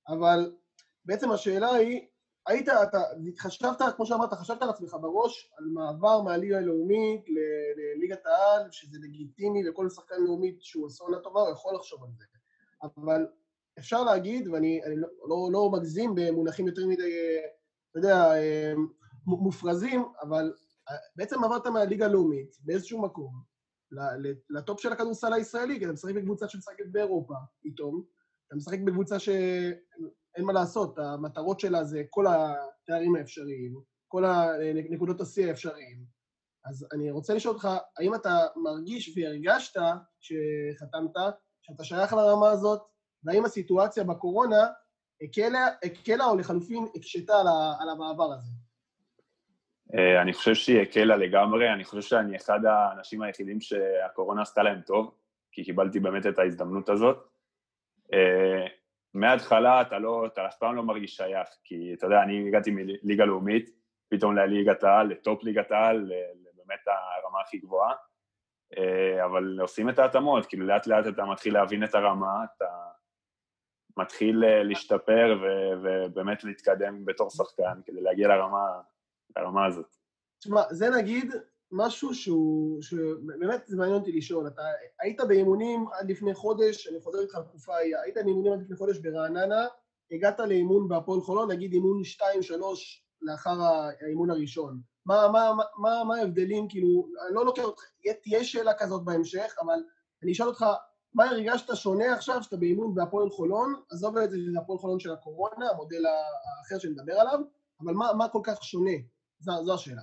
[0.08, 0.52] אבל
[1.04, 2.06] בעצם השאלה היא,
[2.46, 3.02] היית, אתה
[3.38, 7.24] חשבת, כמו שאמרת, חשבת על עצמך בראש על מעבר מהליגה הלאומית
[7.76, 12.10] לליגת העל, שזה לגיטימי לכל שחקן לאומית שהוא עושה עונה טובה, הוא יכול לחשוב על
[12.12, 12.24] זה.
[12.82, 13.26] אבל
[13.78, 17.38] אפשר להגיד, ואני לא, לא, לא מגזים במונחים יותר מדי,
[17.90, 18.32] אתה יודע,
[19.26, 20.52] מופרזים, אבל
[21.16, 23.51] בעצם עברת מהליגה הלאומית באיזשהו מקום,
[24.50, 28.04] לטופ של הכדורסל הישראלי, כי אתה משחק בקבוצה שמשחקת באירופה, פתאום.
[28.46, 35.48] אתה משחק בקבוצה שאין מה לעשות, המטרות שלה זה כל התארים האפשריים, כל הנקודות השיא
[35.48, 36.04] האפשריים.
[36.64, 39.80] אז אני רוצה לשאול אותך, האם אתה מרגיש והרגשת
[40.20, 41.16] כשחתמת,
[41.62, 42.82] שאתה שייך לרמה הזאת,
[43.24, 44.66] והאם הסיטואציה בקורונה
[45.22, 47.34] הקלה, הקלה או לחלופין הקשתה
[47.80, 48.61] על המעבר הזה?
[49.98, 54.80] אה, אני חושב שהיא הקלה לגמרי, אני חושב שאני אחד האנשים היחידים שהקורונה עשתה להם
[54.80, 55.14] טוב,
[55.52, 57.28] כי קיבלתי באמת את ההזדמנות הזאת.
[58.12, 58.66] אה,
[59.14, 63.24] מההתחלה אתה לא, אתה אף פעם לא מרגיש שייך, כי אתה יודע, אני הגעתי מליגה
[63.24, 63.70] לאומית,
[64.08, 66.12] פתאום לליגת העל, לטופ ליגת העל,
[66.56, 67.94] באמת הרמה הכי גבוהה,
[68.78, 72.68] אה, אבל עושים את ההתאמות, כאילו לאט לאט אתה מתחיל להבין את הרמה, אתה
[73.96, 75.38] מתחיל להשתפר
[75.82, 78.80] ובאמת להתקדם בתור שחקן כדי להגיע לרמה
[79.36, 79.96] לרמה הזאת.
[80.38, 81.32] תשמע, זה נגיד
[81.72, 84.46] משהו שהוא, שבאמת זה מעניין אותי לשאול.
[84.46, 84.62] אתה
[85.00, 88.98] היית באימונים עד לפני חודש, אני חוזר איתך לתקופה ההיא, היית באימונים עד לפני חודש
[88.98, 89.66] ברעננה,
[90.12, 92.02] הגעת לאימון בהפועל חולון, נגיד אימון
[92.50, 92.54] 2-3
[93.22, 93.58] לאחר
[94.00, 94.80] האימון הראשון.
[95.06, 97.82] מה, מה, מה, מה ההבדלים, כאילו, אני לא לוקח אותך,
[98.22, 99.78] תהיה שאלה כזאת בהמשך, אבל
[100.22, 100.64] אני אשאל אותך,
[101.14, 103.74] מה הרגשת שונה עכשיו שאתה באימון בהפועל חולון?
[103.90, 107.40] עזוב את זה שזה הפועל חולון של הקורונה, המודל האחר שנדבר עליו,
[107.80, 108.90] אבל מה, מה כל כך שונה?
[109.42, 110.02] זו, זו השאלה.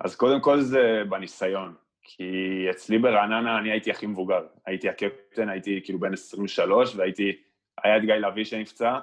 [0.00, 2.24] אז קודם כל זה בניסיון, כי
[2.70, 4.46] אצלי ברעננה אני הייתי הכי מבוגר.
[4.66, 7.42] הייתי הקפטן, הייתי כאילו בן 23, והייתי,
[7.84, 8.98] היה את גיא לביא שנפצע,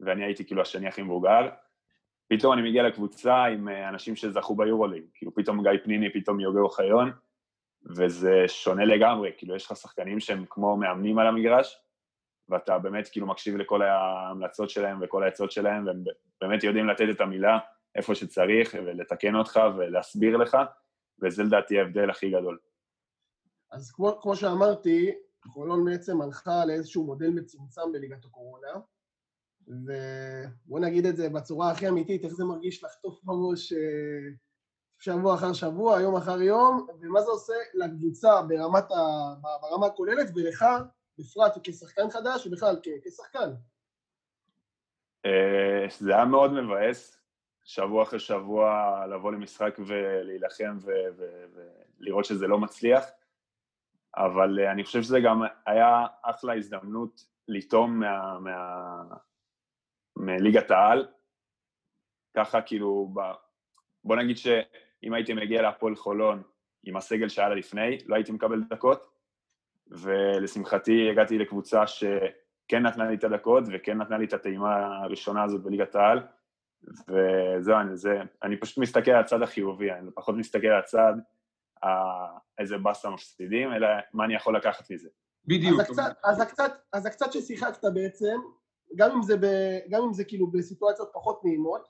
[0.00, 1.48] ואני הייתי כאילו השני הכי מבוגר.
[2.28, 6.58] פתאום אני מגיע לקבוצה עם אה, אנשים שזכו ביורוליג, כאילו פתאום גיא פניני, פתאום יוגב
[6.58, 7.12] אוחיון,
[7.96, 11.78] וזה שונה לגמרי, כאילו יש לך שחקנים שהם כמו מאמנים על המגרש,
[12.48, 16.04] ואתה באמת כאילו מקשיב לכל ההמלצות שלהם וכל העצות שלהם, והם
[16.40, 17.58] באמת יודעים לתת את המילה
[17.94, 20.56] איפה שצריך, ולתקן אותך ולהסביר לך,
[21.22, 22.58] וזה לדעתי ההבדל הכי גדול.
[23.72, 25.14] אז כמו, כמו שאמרתי,
[25.46, 28.72] חולון בעצם הלכה לאיזשהו מודל מצומצם בליגת הקורונה,
[29.68, 33.78] ובוא נגיד את זה בצורה הכי אמיתית, איך זה מרגיש לחטוף בראש אה,
[34.98, 39.34] שבוע אחר שבוע, יום אחר יום, ומה זה עושה לקבוצה ברמת ה...
[39.62, 40.64] ברמה הכוללת, ולך
[41.18, 43.50] בפרט כשחקן חדש, ובכלל כשחקן.
[45.26, 47.17] אה, זה היה מאוד מבאס,
[47.68, 50.78] שבוע אחרי שבוע לבוא למשחק ולהילחם
[52.00, 53.04] ולראות שזה לא מצליח,
[54.16, 59.02] אבל אה, אני חושב שזה גם היה אחלה הזדמנות לטעום מה, מה,
[60.16, 61.08] מליגת העל,
[62.36, 63.14] ככה כאילו,
[64.04, 66.42] בוא נגיד שאם הייתי מגיע להפועל חולון
[66.84, 69.06] עם הסגל שהיה לה לפני, לא הייתי מקבל דקות,
[69.86, 75.62] ולשמחתי הגעתי לקבוצה שכן נתנה לי את הדקות וכן נתנה לי את הטעימה הראשונה הזאת
[75.62, 76.37] בליגת העל,
[76.84, 81.12] וזהו, אני, זה, אני פשוט מסתכל על הצד החיובי, אני פחות מסתכל על הצד
[82.58, 85.08] איזה באסה מפסידים, אלא מה אני יכול לקחת מזה.
[85.44, 85.80] בדיוק.
[85.80, 88.36] אז הקצת, אז הקצת, אז הקצת ששיחקת בעצם,
[88.96, 89.46] גם אם, זה ב,
[89.90, 91.88] גם אם זה כאילו בסיטואציות פחות נעימות,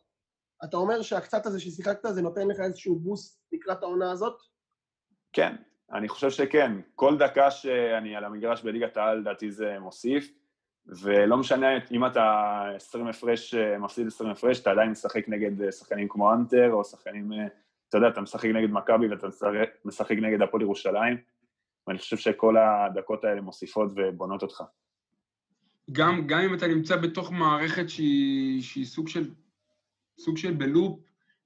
[0.64, 4.38] אתה אומר שהקצת הזה ששיחקת זה נותן לך איזשהו בוסט לקראת העונה הזאת?
[5.33, 5.57] כן,
[5.92, 6.72] אני חושב שכן.
[6.94, 10.35] כל דקה שאני על המגרש בליגת העל, לדעתי זה מוסיף,
[10.88, 16.35] ולא משנה אם אתה 20 הפרש, מפסיד 20 הפרש, אתה עדיין משחק נגד שחקנים כמו
[16.35, 17.33] אנטר, או שחקנים,
[17.88, 19.27] אתה יודע, אתה משחק נגד מכבי ואתה
[19.85, 21.16] משחק נגד הפועל ירושלים,
[21.87, 24.62] ואני חושב שכל הדקות האלה מוסיפות ובונות אותך.
[25.92, 29.31] גם, גם אם אתה נמצא בתוך מערכת שהיא, שהיא סוג של,
[30.18, 31.01] סוג של בלופ,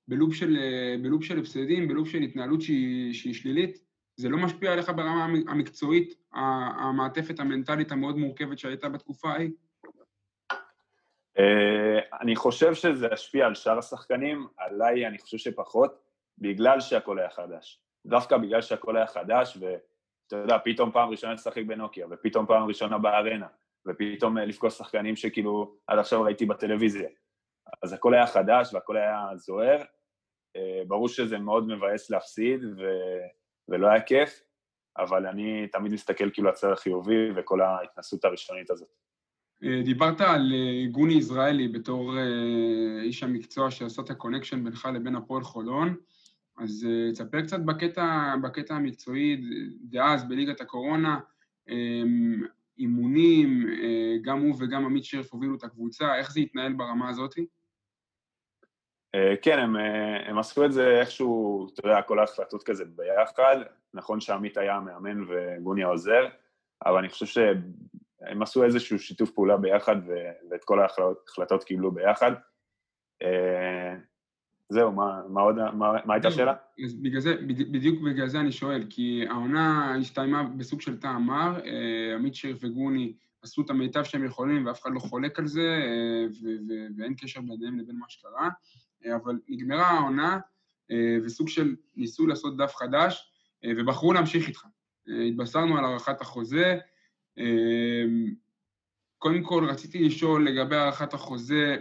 [0.09, 0.57] בלופ של,
[1.03, 3.79] בלופ של הפסדים, בלופ של התנהלות שהיא, שהיא שלילית,
[4.17, 6.15] זה לא משפיע עליך ברמה המקצועית,
[6.81, 9.51] המעטפת המנטלית המאוד מורכבת שהייתה בתקופה ההיא?
[11.39, 15.99] אה, אני חושב שזה ישפיע על שאר השחקנים, עליי אני חושב שפחות,
[16.39, 17.81] בגלל שהכל היה חדש.
[18.07, 22.99] דווקא בגלל שהכל היה חדש, ואתה יודע, פתאום פעם ראשונה לשחק בנוקיה, ופתאום פעם ראשונה
[22.99, 23.47] בארנה,
[23.87, 27.09] ופתאום אה, לפגוש שחקנים שכאילו עד עכשיו ראיתי בטלוויזיה.
[27.83, 29.83] אז הכל היה חדש והכל היה זוהר.
[30.57, 32.83] אה, ברור שזה מאוד מבאס להפסיד ו...
[33.69, 34.43] ולא היה כיף,
[34.99, 38.89] אבל אני תמיד מסתכל כאילו הצד החיובי וכל ההתנסות הראשונית הזאת.
[39.65, 40.53] אה, דיברת על
[40.91, 42.15] גוני יזרעאלי בתור
[43.03, 45.97] איש המקצוע שעשה את ה connection בינך לבין הפועל חולון,
[46.59, 49.43] אז תספר קצת בקטע, בקטע המקצועי,
[49.83, 51.19] דאז בליגת הקורונה,
[52.79, 57.35] אימונים, אה, גם הוא וגם עמית שרף הובילו את הקבוצה, איך זה התנהל ברמה הזאת?
[59.15, 63.57] אה, כן, הם, אה, הם עשו את זה איכשהו, אתה יודע, כל ההחלטות כזה ביחד.
[63.95, 66.29] נכון שעמית היה המאמן וגוני העוזר,
[66.87, 69.97] אבל אני חושב שהם עשו איזשהו שיתוף פעולה ביחד
[70.51, 72.33] ואת כל ההחלטות קיבלו ביחד.
[74.73, 76.55] זהו, מה, מה עוד, מה, מה הייתה השאלה?
[77.03, 82.15] בגלל זה, בדיוק בגלל זה אני שואל, כי העונה הסתיימה בסוג של טעם מר, אה,
[82.15, 86.25] עמית שיר וגוני עשו את המיטב שהם יכולים ואף אחד לא חולק על זה, אה,
[86.97, 88.49] ואין קשר ביניהם לבין מה שקרה, אה,
[89.17, 90.39] אבל נגמרה העונה,
[91.25, 93.33] וסוג של ניסו לעשות דף חדש,
[93.67, 94.65] ובחרו להמשיך איתך.
[95.29, 96.79] התבשרנו על הארכת החוזה.
[99.19, 101.77] קודם כל, רציתי לשאול לגבי הארכת החוזה,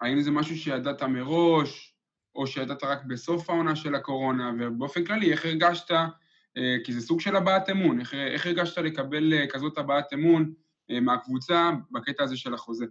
[0.00, 1.96] האם זה משהו שידעת מראש,
[2.36, 5.90] או שידעת רק בסוף העונה של הקורונה, ובאופן כללי, איך הרגשת,
[6.56, 10.52] אה, כי זה סוג של הבעת אמון, איך, הרגשת לקבל אה, כזאת הבעת אמון
[10.90, 12.86] אה, מהקבוצה בקטע הזה של החוזה?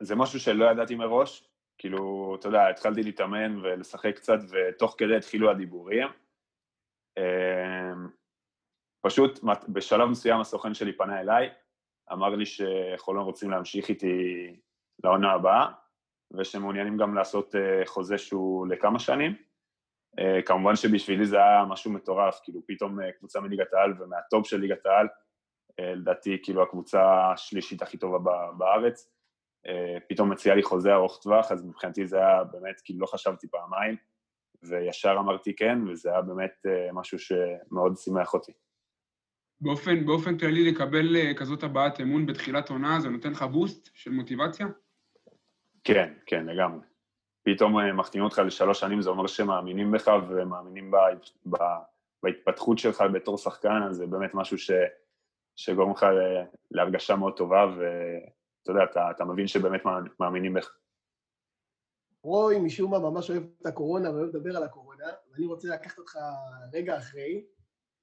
[0.00, 5.50] זה משהו שלא ידעתי מראש, כאילו, אתה יודע, התחלתי להתאמן ולשחק קצת, ותוך כדי התחילו
[5.50, 6.08] הדיבורים.
[9.02, 11.50] פשוט בשלב מסוים הסוכן שלי פנה אליי,
[12.12, 14.46] אמר לי שחולון רוצים להמשיך איתי
[15.04, 15.66] לעונה הבאה,
[16.32, 19.36] ושמעוניינים גם לעשות אה, חוזה שהוא לכמה שנים.
[20.18, 24.56] אה, כמובן שבשבילי זה היה משהו מטורף, כאילו פתאום אה, קבוצה מליגת העל ומהטופ של
[24.56, 25.06] ליגת העל,
[25.78, 28.18] לדעתי כאילו הקבוצה השלישית הכי טובה
[28.58, 29.10] בארץ,
[30.08, 33.96] פתאום מציעה לי חוזה ארוך טווח, אז מבחינתי זה היה באמת, כאילו לא חשבתי פעמיים,
[34.62, 38.52] וישר אמרתי כן, וזה היה באמת אה, משהו שמאוד שימח אותי.
[39.60, 44.10] באופן, באופן כללי לקבל אה, כזאת הבעת אמון בתחילת עונה, זה נותן לך בוסט של
[44.10, 44.66] מוטיבציה?
[45.84, 46.80] כן, כן, לגמרי.
[47.42, 51.06] פתאום אה, מחתימים אותך לשלוש שנים, זה אומר שמאמינים בך ומאמינים בה,
[51.44, 51.78] בה,
[52.22, 54.70] בהתפתחות שלך בתור שחקן, אז זה באמת משהו ש,
[55.60, 56.06] שגורם לך
[56.70, 59.80] להרגשה מאוד טובה, ואתה יודע, אתה, אתה מבין שבאמת
[60.20, 60.70] מאמינים בך.
[62.22, 66.18] רוי משום מה ממש אוהב את הקורונה ואוהב לדבר על הקורונה, ואני רוצה לקחת אותך
[66.72, 67.44] רגע אחרי,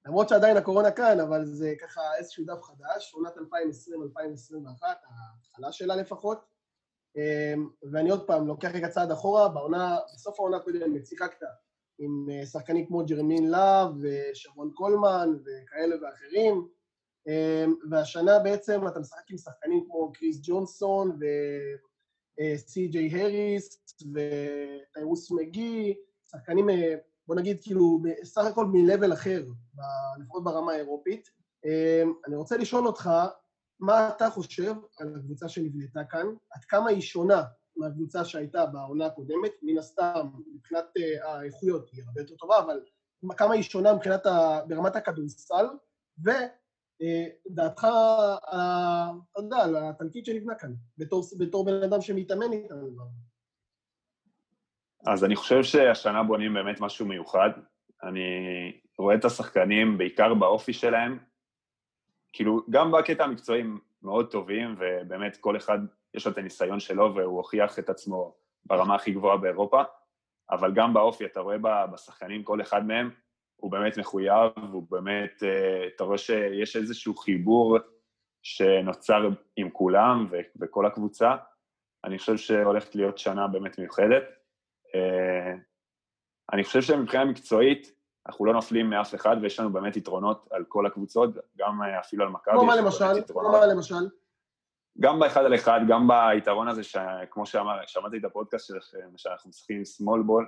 [0.06, 3.40] למרות שעדיין הקורונה כאן, אבל זה ככה איזשהו דף חדש, עונת 2020-2021,
[4.84, 6.46] ההתחלה שלה לפחות.
[7.16, 11.48] אמ, ואני עוד פעם לוקח רגע צעד אחורה, בעונה, בסוף העונה הקודמת שיחקת
[12.00, 16.68] עם אה, שחקנים כמו ג'רמין להב ושרון קולמן וכאלה ואחרים,
[17.92, 21.26] והשנה בעצם אתה משחק עם שחקנים כמו קריס ג'ונסון ו...
[22.56, 25.96] סי.ג'יי הריס וטיירוס מגי,
[26.32, 26.96] שחקנים, אה,
[27.28, 29.44] בוא נגיד, כאילו, סך הכל מ-level אחר,
[30.20, 31.30] לפחות ברמה האירופית.
[31.66, 33.10] אה, אני רוצה לשאול אותך,
[33.80, 36.28] מה אתה חושב על הקבוצה שנבנתה כאן?
[36.52, 37.44] עד כמה היא שונה
[37.78, 39.52] מהקבוצה שהייתה בעונה הקודמת?
[39.62, 42.80] מן הסתם, מבחינת אה, האיכויות היא הרבה יותר טובה, אבל
[43.38, 44.62] כמה היא שונה מבחינת, ה...
[44.68, 45.66] ברמת הכדורסל?
[46.26, 46.30] ו...
[47.02, 47.84] אה, דעתך,
[48.54, 52.98] אה, אתה יודע, על התלקיט שנבנה כאן, בתור, בתור בן אדם שמתאמן איתנו.
[55.08, 57.50] אז אני חושב שהשנה בונים באמת משהו מיוחד.
[58.04, 58.22] אני
[58.98, 61.20] רואה את השחקנים, בעיקר באופי שלהם,
[62.34, 63.64] כאילו, גם בקטע המקצועי
[64.02, 65.80] מאוד טובים, ובאמת כל אחד
[66.14, 69.82] יש לו את הניסיון שלו והוא הוכיח את עצמו ברמה הכי גבוהה באירופה,
[70.52, 71.58] אבל גם באופי, אתה רואה
[71.88, 73.12] בשחקנים, כל אחד מהם,
[73.58, 77.78] הוא באמת מחויב, הוא באמת, אה, אתה רואה שיש איזשהו חיבור
[78.44, 80.28] שנוצר עם כולם
[80.62, 81.36] וכל הקבוצה.
[82.04, 84.24] אני חושב שהולכת להיות שנה באמת מיוחדת.
[84.96, 85.54] אה,
[86.54, 87.92] אני חושב שמבחינה מקצועית,
[88.28, 92.24] אנחנו לא נופלים מאף אחד ויש לנו באמת יתרונות על כל הקבוצות, גם אה, אפילו
[92.24, 92.54] על מכבי.
[92.54, 93.24] כמו מה למשל?
[93.28, 94.10] כמו מה למשל?
[95.00, 97.46] גם באחד על אחד, גם ביתרון הזה, שכמו
[97.86, 100.46] שמעתי את הפודקאסט שלכם, שאנחנו משחקים עם small ball,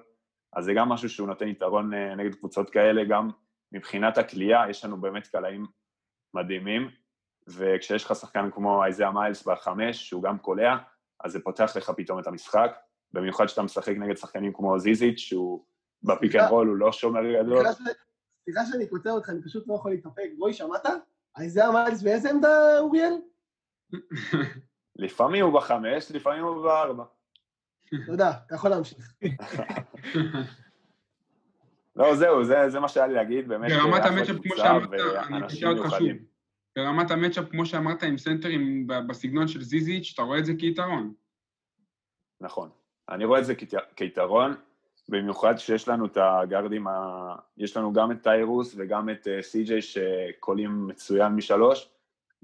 [0.54, 3.30] אז זה גם משהו שהוא נותן יתרון אה, נגד קבוצות כאלה, גם
[3.72, 5.66] מבחינת הקליעה, יש לנו באמת קלעים
[6.34, 6.90] מדהימים,
[7.48, 10.78] וכשיש לך שחקן כמו אייזיאה מיילס בחמש, שהוא גם קולע,
[11.24, 12.78] אז זה פותח לך פתאום את המשחק,
[13.14, 15.66] במיוחד שאתה משחק נגד שחקנים כמו זיזיץ', שהוא
[16.04, 17.66] בפיק אנד רול, הוא לא שומר גדול.
[18.44, 20.30] סליחה שאני קוטע אותך, אני פשוט לא יכול להתאפק.
[20.38, 20.86] רועי, שמעת?
[21.38, 23.14] אייזאה מיילס באיזה עמדה, אוריאל?
[24.96, 27.04] לפעמים הוא בחמש, לפעמים הוא בארבע.
[28.08, 29.14] תודה, אתה יכול להמשיך.
[31.96, 33.72] לא, זהו, זה, זה מה שהיה לי להגיד, באמת.
[33.72, 34.90] ברמת המצ'אפ, כמו שאמרת,
[35.28, 36.10] אני חושב אותך שוב.
[36.76, 41.14] ברמת המצ'אפ, כמו שאמרת, עם סנטרים בסגנון של זיזיץ', אתה רואה את זה כיתרון.
[42.42, 42.70] נכון.
[43.10, 43.54] אני רואה את זה
[43.96, 44.56] כיתרון,
[45.10, 47.36] במיוחד שיש לנו את הגארדים, ה...
[47.58, 51.90] יש לנו גם את טיירוס וגם את אה, סי.ג'יי שקולים מצוין משלוש,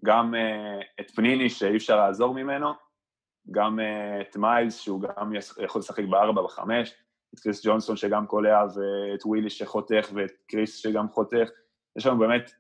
[0.06, 2.74] גם אה, את פניני שאי אפשר לעזוב ממנו,
[3.52, 6.96] גם אה, את מיילס, שהוא גם יכול לשחק בארבע, בחמש,
[7.34, 11.50] את קריס ג'ונסון שגם קולע, ואת ווילי שחותך, ואת קריס שגם חותך.
[11.98, 12.52] יש לנו באמת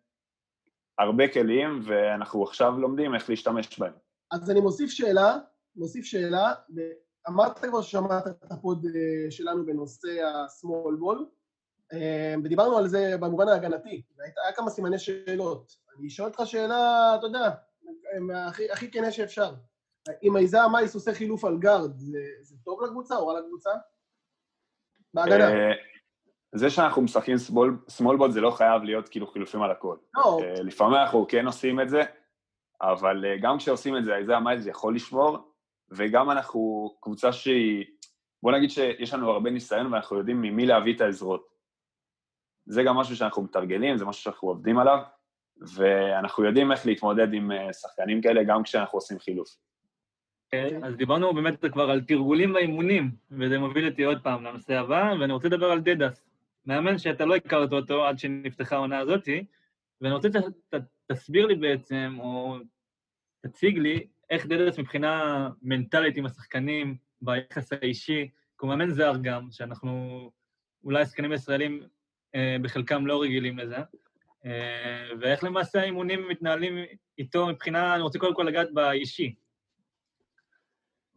[0.99, 3.93] הרבה כלים, ואנחנו עכשיו לומדים איך להשתמש בהם.
[4.31, 5.37] אז אני מוסיף שאלה,
[5.75, 6.53] מוסיף שאלה,
[7.27, 11.23] אמרת כבר ששמעת את ה pod אה, שלנו בנושא ה- small ball,
[11.93, 15.71] אה, ודיברנו על זה במובן ההגנתי, והיה כמה סימני שאלות.
[15.99, 17.49] אני אשאל אותך שאלה, אתה יודע,
[18.47, 19.53] הכי, הכי כנה שאפשר.
[20.23, 23.69] אם עיזה מייס עושה חילוף על גארד, זה, זה טוב לקבוצה או רע לקבוצה?
[25.13, 25.49] בהגנה.
[25.49, 25.71] אה,
[26.55, 27.35] זה שאנחנו משחקים
[27.87, 29.97] small ball זה לא חייב להיות כאילו חילופים על הכל.
[30.15, 30.39] לא.
[30.43, 32.01] אה, לפעמים אנחנו כן עושים את זה,
[32.81, 35.37] אבל אה, גם כשעושים את זה, עיזה מייס זה יכול לשמור,
[35.91, 37.85] וגם אנחנו קבוצה שהיא...
[38.43, 41.47] בוא נגיד שיש לנו הרבה ניסיון ואנחנו יודעים ממי להביא את העזרות.
[42.65, 44.99] זה גם משהו שאנחנו מתרגלים, זה משהו שאנחנו עובדים עליו,
[45.75, 49.47] ואנחנו יודעים איך להתמודד עם שחקנים כאלה גם כשאנחנו עושים חילוף.
[50.45, 55.13] אוקיי, אז דיברנו באמת כבר על תרגולים ואימונים, וזה מוביל אותי עוד פעם לנושא הבא,
[55.19, 56.25] ואני רוצה לדבר על דדס.
[56.65, 59.45] מאמן שאתה לא הכרת אותו עד שנפתחה העונה הזאתי,
[60.01, 60.29] ואני רוצה
[61.09, 62.57] שתסביר לי בעצם, או
[63.41, 69.47] תציג לי, איך דדס מבחינה מנטלית עם השחקנים, ביחס האישי, כי הוא מאמן זר גם,
[69.51, 70.31] שאנחנו,
[70.83, 71.83] אולי השחקנים הישראלים
[72.35, 73.77] אה, בחלקם לא רגילים לזה,
[74.45, 76.77] אה, ואיך למעשה האימונים מתנהלים
[77.17, 79.35] איתו מבחינה, אני רוצה קודם כל לגעת באישי.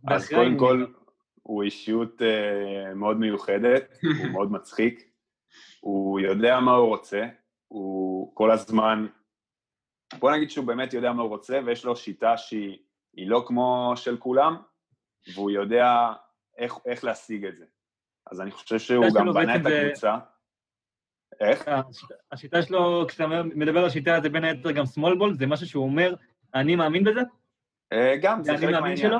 [0.06, 0.86] אז קודם כל,
[1.42, 5.10] הוא אישיות uh, מאוד מיוחדת, הוא מאוד מצחיק,
[5.80, 7.26] הוא יודע מה הוא רוצה,
[7.68, 9.06] הוא כל הזמן,
[10.18, 12.78] בוא נגיד שהוא באמת יודע מה הוא רוצה, ויש לו שיטה שהיא
[13.16, 14.56] לא כמו של כולם,
[15.34, 16.12] והוא יודע
[16.58, 17.64] איך, איך להשיג את זה.
[18.30, 20.18] אז אני חושב שהוא גם בנה את הקבוצה.
[21.40, 21.70] איך?
[22.32, 25.84] השיטה שלו, כשאתה מדבר על השיטה, זה בין היתר גם small ball, זה משהו שהוא
[25.84, 26.14] אומר,
[26.54, 27.20] אני מאמין בזה?
[27.92, 29.12] אה, גם, זה חלק מהעניין.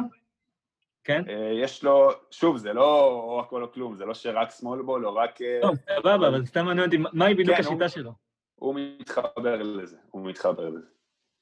[1.09, 1.23] כן?
[1.29, 5.05] אה, יש לו, שוב, זה לא או הכל או כלום, זה לא שרק small ball
[5.05, 5.39] או רק...
[5.63, 8.13] לא, סבבה, אבל סתם מעניין אותי, מהי בדיוק כן, השיטה שלו?
[8.55, 10.87] הוא מתחבר לזה, הוא מתחבר לזה.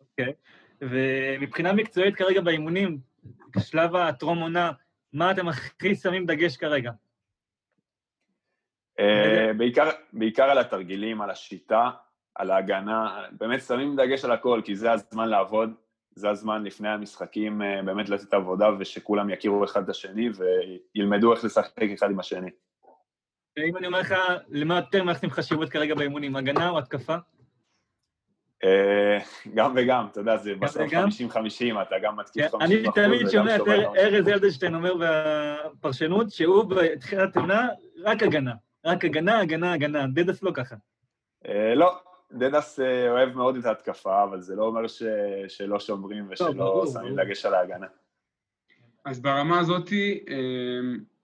[0.00, 0.32] אוקיי,
[0.80, 2.98] ומבחינה מקצועית כרגע באימונים,
[3.56, 4.72] בשלב הטרום עונה,
[5.12, 6.90] מה אתם הכי שמים דגש כרגע?
[9.00, 11.90] אה, בעיקר, בעיקר על התרגילים, על השיטה,
[12.34, 15.70] על ההגנה, באמת שמים דגש על הכל, כי זה הזמן לעבוד,
[16.16, 20.28] זה הזמן לפני המשחקים אה, באמת לתת עבודה ושכולם יכירו אחד את השני
[20.94, 22.50] וילמדו איך לשחק אחד עם השני.
[23.58, 24.14] ואם אני אומר לך,
[24.48, 27.16] למה יותר מייחסים חשיבות כרגע באימונים, הגנה או התקפה?
[28.64, 29.18] אה,
[29.54, 32.62] גם וגם, אתה יודע, זה בסוף 50-50, אתה גם מתקיף 50 כן, אחוז.
[32.62, 33.62] אני תמיד שומע את
[33.96, 37.68] ארז ילדשטיין אומר בפרשנות שהוא בתחילת עונה
[38.04, 38.54] רק הגנה.
[38.86, 40.06] רק הגנה, הגנה, הגנה.
[40.06, 40.76] דדס לא ככה.
[41.48, 41.98] אה, לא,
[42.33, 45.03] דדס אה, אוהב מאוד את ההתקפה, אבל זה לא אומר ש...
[45.49, 47.87] שלא שומרים ושלא שמים דגש על ההגנה.
[49.05, 49.93] אז ברמה הזאת,
[50.29, 50.81] אה,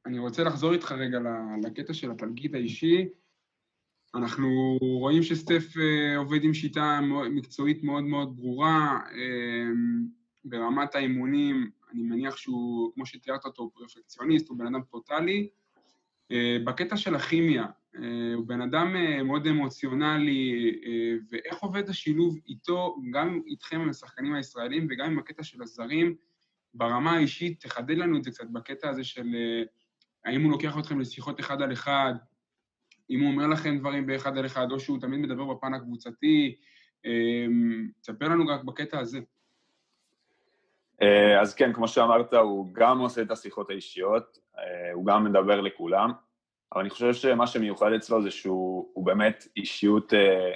[0.06, 1.18] אני רוצה לחזור איתך רגע
[1.64, 3.08] לקטע של התלגיד האישי.
[4.14, 5.64] אנחנו רואים שסטף
[6.16, 7.00] עובד עם שיטה
[7.30, 9.00] מקצועית מאוד מאוד ברורה.
[10.44, 15.48] ברמת האימונים, אני מניח שהוא, כמו שתיארת אותו, הוא פרפקציוניסט, הוא בן אדם טוטאלי.
[16.32, 17.68] אה, בקטע של הכימיה, אה,
[18.34, 20.80] הוא בן אדם אה, מאוד אמוציונלי,
[21.30, 26.14] ואיך עובד השילוב איתו, גם איתכם, עם השחקנים הישראלים, וגם עם הקטע של הזרים,
[26.74, 29.26] ברמה האישית, תחדד לנו את זה קצת בקטע הזה של
[30.24, 32.14] האם הוא לוקח אתכם לשיחות אחד על אחד,
[33.10, 36.56] אם הוא אומר לכם דברים באחד על אחד, או שהוא תמיד מדבר בפן הקבוצתי,
[38.00, 39.20] תספר לנו רק בקטע הזה.
[41.40, 46.12] אז כן, כמו שאמרת, הוא גם עושה את השיחות האישיות, אה, הוא גם מדבר לכולם,
[46.72, 50.52] אבל אני חושב שמה שמיוחד אצלו זה שהוא באמת אישיות אה,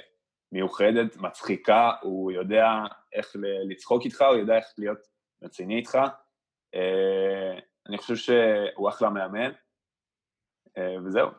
[0.51, 2.65] מיוחדת, מצחיקה, הוא יודע
[3.13, 3.35] איך
[3.69, 4.99] לצחוק איתך, הוא יודע איך להיות
[5.43, 5.97] רציני איתך.
[6.75, 9.51] אה, אני חושב שהוא אחלה מאמן,
[11.05, 11.29] וזהו.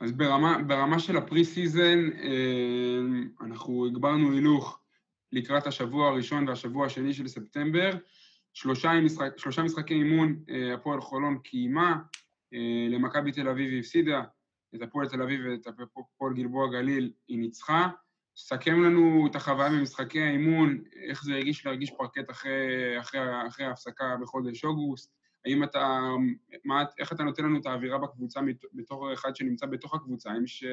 [0.00, 1.98] אז ברמה, ברמה של ה preseason,
[3.40, 4.80] אנחנו הגברנו הילוך
[5.32, 7.90] לקראת השבוע הראשון והשבוע השני של ספטמבר.
[8.54, 11.96] שלושה, משחק, שלושה משחקי אימון אה, הפועל חולון קיימה, אה,
[12.90, 14.22] למכבי תל אביב היא הפסידה,
[14.74, 17.88] את הפועל תל אביב ואת הפועל גלבוע גליל היא ניצחה.
[18.36, 24.16] סכם לנו את החוויה במשחקי האימון, איך זה הרגיש להרגיש פרקט אחרי, אחרי, אחרי ההפסקה
[24.22, 26.00] בחודש אוגוסט, האם אתה,
[26.64, 28.40] מה, איך אתה נותן לנו את האווירה בקבוצה
[28.74, 30.64] בתור אחד שנמצא בתוך הקבוצה, האם, ש,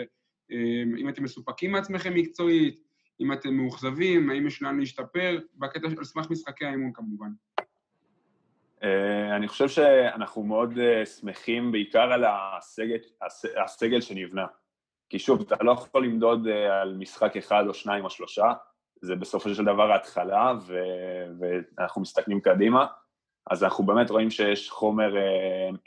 [0.52, 2.84] אה, האם אתם מסופקים מעצמכם מקצועית,
[3.22, 7.30] אם אתם מאוכזבים, האם יש לאן להשתפר, בקטע על סמך משחקי האימון כמובן.
[8.84, 12.98] אה, אני חושב שאנחנו מאוד אה, שמחים בעיקר על הסגל,
[13.64, 14.46] הסגל שנבנה.
[15.10, 18.54] כי שוב, אתה לא יכול למדוד אה, על משחק אחד או שניים או שלושה,
[19.02, 20.80] זה בסופו של דבר ההתחלה, ו...
[21.40, 22.86] ואנחנו מסתכלים קדימה,
[23.50, 25.14] אז אנחנו באמת רואים שיש חומר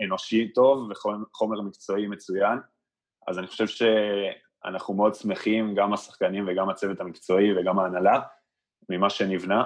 [0.05, 2.59] אנושי טוב וחומר מקצועי מצוין,
[3.27, 8.21] אז אני חושב שאנחנו מאוד שמחים, גם השחקנים וגם הצוות המקצועי וגם ההנהלה,
[8.89, 9.65] ממה שנבנה,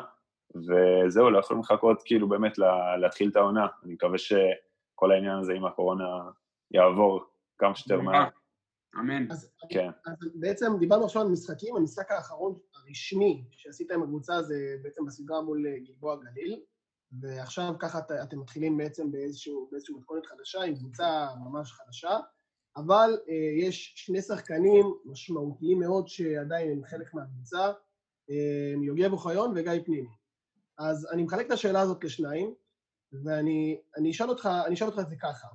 [0.58, 2.58] וזהו, לא יכולים לחכות כאילו באמת
[3.00, 3.66] להתחיל את העונה.
[3.84, 6.04] אני מקווה שכל העניין הזה עם הקורונה
[6.70, 7.24] יעבור
[7.58, 8.28] כמה שיותר מהר.
[8.98, 9.30] אמן.
[9.30, 9.90] אז, כן.
[10.06, 15.42] אז בעצם דיברנו עכשיו על משחקים, המשחק האחרון הרשמי שעשית עם הקבוצה זה בעצם בסדרה
[15.42, 16.60] מול אה, גלבוע גליל,
[17.20, 22.18] ועכשיו ככה את, אתם מתחילים בעצם באיזשהו, באיזשהו מתכונת חדשה, עם קבוצה ממש חדשה,
[22.76, 27.72] אבל אה, יש שני שחקנים משמעותיים מאוד שעדיין הם חלק מהקבוצה,
[28.30, 30.08] אה, יוגב אוחיון וגיא פנימי.
[30.78, 32.54] אז אני מחלק את השאלה הזאת לשניים,
[33.24, 35.48] ואני אשאל אותך, אני אשאל אותך את זה ככה.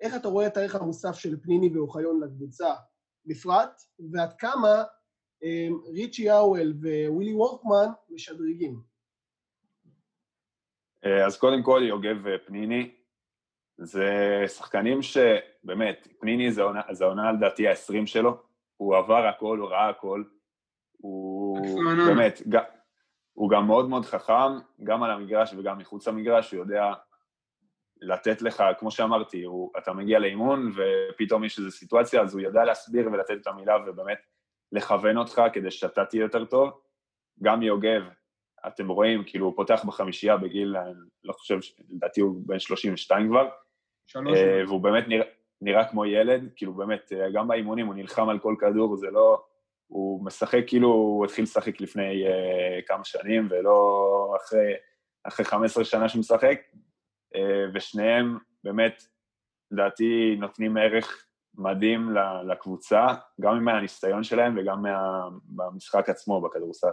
[0.00, 2.74] איך אתה רואה את הערך המוסף של פניני ואוחיון לקבוצה
[3.26, 3.82] בפרט,
[4.12, 4.84] ועד כמה
[5.44, 6.74] אה, ריצ'י האוול
[7.08, 8.80] ווילי וורקמן משדרגים?
[11.04, 12.94] אה, אז קודם כל, יוגב ופניני,
[13.78, 14.04] זה
[14.46, 18.42] שחקנים שבאמת, פניני זה עונה, זה עונה לדעתי ה-20 שלו,
[18.76, 20.24] הוא עבר הכל, הוא ראה הכל,
[20.92, 21.58] הוא
[22.06, 22.42] באמת,
[23.36, 26.92] הוא גם מאוד מאוד חכם, גם על המגרש וגם מחוץ למגרש, הוא יודע
[28.00, 32.64] לתת לך, כמו שאמרתי, הוא, אתה מגיע לאימון ופתאום יש איזו סיטואציה, אז הוא יודע
[32.64, 34.18] להסביר ולתת את המילה ובאמת
[34.72, 36.80] לכוון אותך כדי שאתה תהיה יותר טוב.
[37.42, 38.02] גם יוגב,
[38.66, 41.58] אתם רואים, כאילו הוא פותח בחמישייה בגיל, אני לא חושב,
[41.88, 43.48] לדעתי הוא בן 32 כבר.
[44.06, 44.38] שלוש.
[44.38, 45.26] אה, והוא באמת נראה,
[45.60, 49.44] נראה כמו ילד, כאילו באמת, אה, גם באימונים הוא נלחם על כל כדור, זה לא...
[49.86, 54.72] הוא משחק כאילו הוא התחיל לשחק לפני uh, כמה שנים, ולא אחרי,
[55.24, 56.60] אחרי 15 שנה שהוא משחק,
[57.34, 57.38] uh,
[57.74, 59.02] ושניהם באמת
[59.70, 62.10] לדעתי נותנים ערך מדהים
[62.46, 63.06] לקבוצה,
[63.40, 66.88] גם מהניסיון שלהם וגם מה, במשחק עצמו, בכדורסל.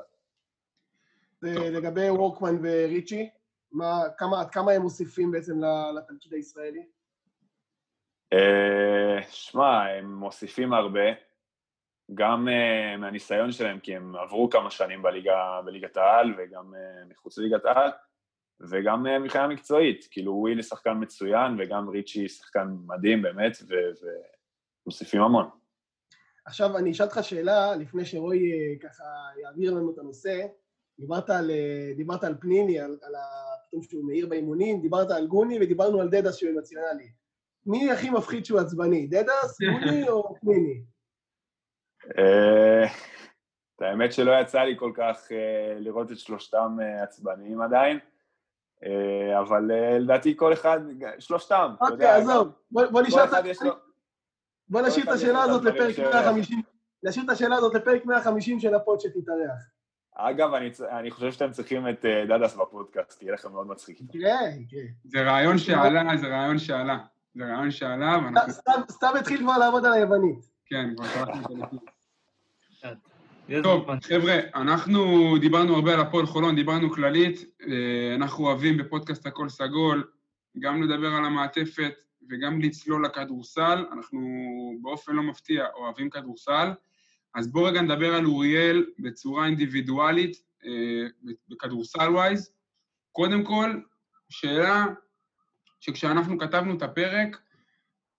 [1.41, 3.29] לגבי וורקמן וריצ'י,
[3.71, 5.53] מה, כמה, עד כמה הם מוסיפים בעצם
[5.95, 6.85] לתלכיד הישראלי?
[8.33, 11.01] אה, שמע, הם מוסיפים הרבה,
[12.14, 17.38] גם uh, מהניסיון שלהם, כי הם עברו כמה שנים בליגה, בליגת העל וגם uh, מחוץ
[17.38, 17.89] לליגת העל,
[18.70, 23.57] וגם uh, מבחינה מקצועית, כאילו ווילי שחקן מצוין וגם ריצ'י שחקן מדהים באמת,
[24.86, 25.49] ומוסיפים המון.
[26.45, 29.03] עכשיו, אני אשאל אותך שאלה, לפני שרועי ככה
[29.41, 30.45] יעביר לנו את הנושא.
[30.99, 31.51] דיברת על,
[31.95, 33.14] דיברת על פניני, על, על
[33.68, 37.11] פתאום שהוא מעיר באימונים, דיברת על גוני ודיברנו על דדס שהוא אמוציונלי.
[37.66, 40.82] מי הכי מפחיד שהוא עצבני, דדס, גוני או פניני?
[42.18, 42.86] אה,
[43.76, 47.99] את האמת שלא יצא לי כל כך אה, לראות את שלושתם אה, עצבניים עדיין,
[49.39, 50.80] אבל לדעתי כל אחד,
[51.20, 51.93] שלושתם, אתה יודע.
[51.93, 53.45] אוקיי, עזוב, בוא נשאל את...
[54.70, 56.62] בוא נשאיר את השאלה הזאת לפרק 150,
[57.04, 59.70] נשאיר את השאלה הזאת לפרק 150 של ה pod שתתארח.
[60.16, 64.01] אגב, אני, אני חושב שאתם צריכים את דדס בפודקאסט, יהיה לכם מאוד מצחיק.
[64.01, 64.82] יקרה, יקרה.
[65.04, 66.97] זה רעיון שעלה, זה רעיון שעלה.
[67.36, 68.54] זה רעיון שעלה, ואנחנו...
[68.89, 70.53] סתם התחיל כבר לעבוד על היוונית.
[70.66, 71.55] כן, כבר שלחנו
[73.49, 79.26] את טוב, חבר'ה, אנחנו דיברנו הרבה על הפועל חולון, דיברנו כללית, אה, אנחנו אוהבים בפודקאסט
[79.26, 80.11] הכל סגול
[80.59, 81.93] גם לדבר על המעטפת
[82.30, 84.20] וגם לצלול לכדורסל, אנחנו
[84.82, 86.74] באופן לא מפתיע אוהבים כדורסל,
[87.36, 92.51] אז בואו רגע נדבר על אוריאל בצורה אינדיבידואלית, אה, בכדורסל wise.
[93.11, 93.80] קודם כל,
[94.30, 94.86] שאלה
[95.80, 97.41] שכשאנחנו כתבנו את הפרק,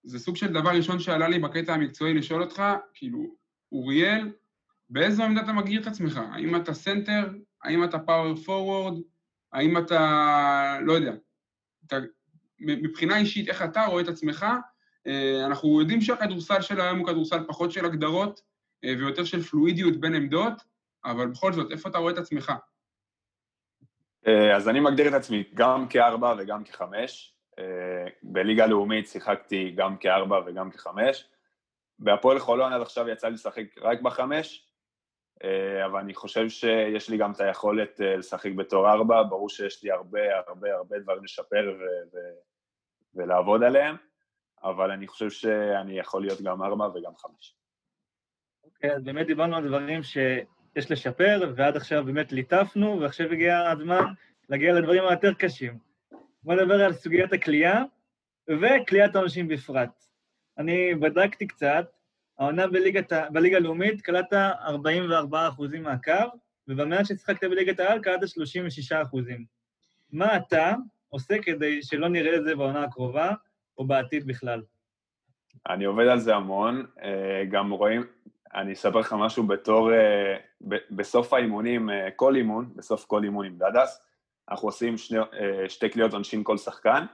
[0.05, 2.63] זה סוג של דבר ראשון שעלה לי בקטע המקצועי לשאול אותך,
[2.95, 3.35] כאילו,
[3.73, 4.33] אוריאל,
[4.91, 6.21] באיזו עמדה אתה מגדיר את עצמך?
[6.33, 7.31] האם אתה סנטר?
[7.63, 9.01] האם אתה power forward?
[9.53, 11.13] האם אתה, לא יודע,
[11.87, 11.97] אתה,
[12.61, 14.47] מבחינה אישית, איך אתה רואה את עצמך?
[15.07, 18.41] אה, אנחנו יודעים שהכדורסל של היום הוא כדורסל פחות של הגדרות
[18.85, 20.63] אה, ויותר של פלואידיות בין עמדות,
[21.05, 22.53] אבל בכל זאת, איפה אתה רואה את עצמך?
[24.27, 27.34] אה, אז אני מגדיר את עצמי גם כארבע וגם כחמש.
[28.23, 31.29] בליגה לאומית שיחקתי גם כארבע וגם כחמש.
[31.99, 34.69] בהפועל חולון עד עכשיו יצא לי לשחק רק בחמש,
[35.45, 39.85] אה, אבל אני חושב שיש לי גם את היכולת אה, לשחק בתור ארבע, ברור שיש
[39.85, 42.39] לי הרבה הרבה הרבה דברים לשפר ו- ו-
[43.15, 43.97] ולעבוד עליהם,
[44.63, 47.57] אבל אני חושב שאני יכול להיות גם ארבע וגם חמש.
[48.65, 53.71] אוקיי, okay, אז באמת דיברנו על דברים שיש לשפר, ועד עכשיו באמת ליטפנו, ועכשיו הגיע
[53.71, 54.05] הזמן
[54.49, 55.79] להגיע לדברים היותר קשים.
[56.45, 57.83] בוא נדבר על סוגיית הכלייה,
[58.51, 60.05] וכליית העונשים בפרט.
[60.59, 61.87] אני בדקתי קצת,
[62.39, 66.13] העונה בליגת, בליגה הלאומית קלטת 44 אחוזים מהקו,
[66.69, 69.45] ובמעט ששיחקת בליגת העל קלטת 36 אחוזים.
[70.13, 70.75] מה אתה
[71.09, 73.33] עושה כדי שלא נראה את זה בעונה הקרובה,
[73.79, 74.63] או בעתיד בכלל?
[75.69, 78.07] אני עובד על זה המון, אה, גם רואים,
[78.55, 80.37] אני אספר לך משהו בתור, אה,
[80.91, 84.14] בסוף האימונים, אה, כל אימון, בסוף כל אימון עם דדס,
[84.51, 85.19] אנחנו עושים שני,
[85.69, 87.07] שתי קליעות עונשין כל שחקן,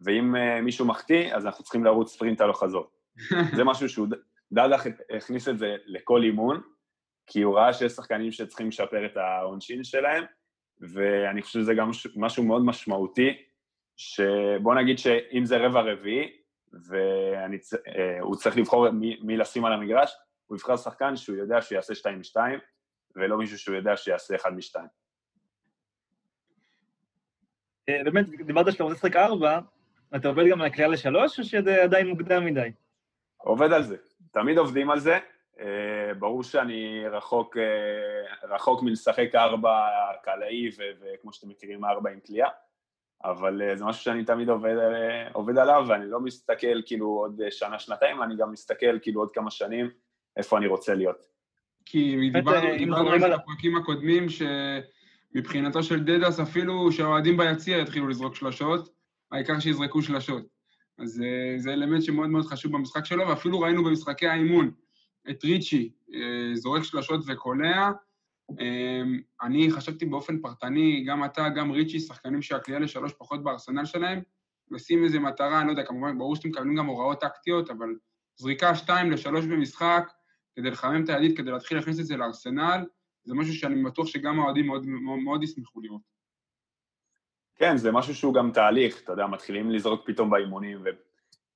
[0.00, 0.34] ואם
[0.64, 2.90] מישהו מחטיא, אז אנחנו צריכים לרוץ ספרינט הלוך חזור.
[3.56, 4.08] זה משהו שהוא
[4.52, 4.84] דדח
[5.16, 6.62] הכניס את זה לכל אימון,
[7.26, 10.24] כי הוא ראה שיש שחקנים שצריכים לשפר את העונשין שלהם,
[10.80, 13.42] ואני חושב שזה גם משהו מאוד משמעותי,
[13.96, 16.36] שבוא נגיד שאם זה רבע רביעי,
[16.72, 20.12] והוא צריך לבחור מי, מי לשים על המגרש,
[20.46, 22.36] הוא יבחר שחקן שהוא יודע שהוא יעשה 2 מ-2,
[23.16, 24.80] ולא מישהו שהוא יודע שיעשה 1 מ-2.
[27.88, 29.58] אה, באמת, דיברת שאתה רוצה לשחק 4,
[30.16, 32.70] אתה עובד גם על הקריאה לשלוש, או שזה עדיין מוקדם מדי?
[33.36, 33.96] עובד על זה.
[34.30, 35.18] תמיד עובדים על זה.
[35.54, 39.86] Uh, ברור שאני רחוק, uh, רחוק מלשחק ארבע
[40.22, 40.70] קלעי,
[41.00, 42.48] וכמו שאתם מכירים, ארבע עם תלייה,
[43.24, 47.40] אבל uh, זה משהו שאני תמיד עובד, uh, עובד עליו, ואני לא מסתכל כאילו עוד
[47.50, 49.90] שנה, שנתיים, אני גם מסתכל כאילו עוד כמה שנים
[50.36, 51.26] איפה אני רוצה להיות.
[51.84, 52.30] כי
[52.78, 54.26] דיברנו על זה בפרקים הקודמים,
[55.34, 58.94] שמבחינתו של דדס, אפילו שהאוהדים ביציע יתחילו לזרוק שלושות,
[59.32, 60.42] העיקר שיזרקו שלושות.
[60.98, 64.70] אז אה, זה אלמנט שמאוד מאוד חשוב במשחק שלו, ואפילו ראינו במשחקי האימון
[65.30, 67.90] את ריצ'י אה, זורק שלשות וקולע.
[68.60, 69.02] אה,
[69.42, 74.20] אני חשבתי באופן פרטני, גם אתה, גם ריצ'י, שחקנים שהקליעה לשלוש פחות בארסנל שלהם,
[74.70, 77.88] לשים איזו מטרה, אני לא יודע, כמובן, ברור שאתם מקבלים גם הוראות טקטיות, אבל
[78.36, 80.12] זריקה שתיים לשלוש במשחק,
[80.56, 82.84] כדי לחמם את הידית, כדי להתחיל להכניס את זה לארסנל,
[83.24, 86.00] זה משהו שאני בטוח שגם האוהדים מאוד, מאוד, מאוד ישמחו לראות.
[87.56, 90.84] כן, זה משהו שהוא גם תהליך, אתה יודע, מתחילים לזרוק פתאום באימונים,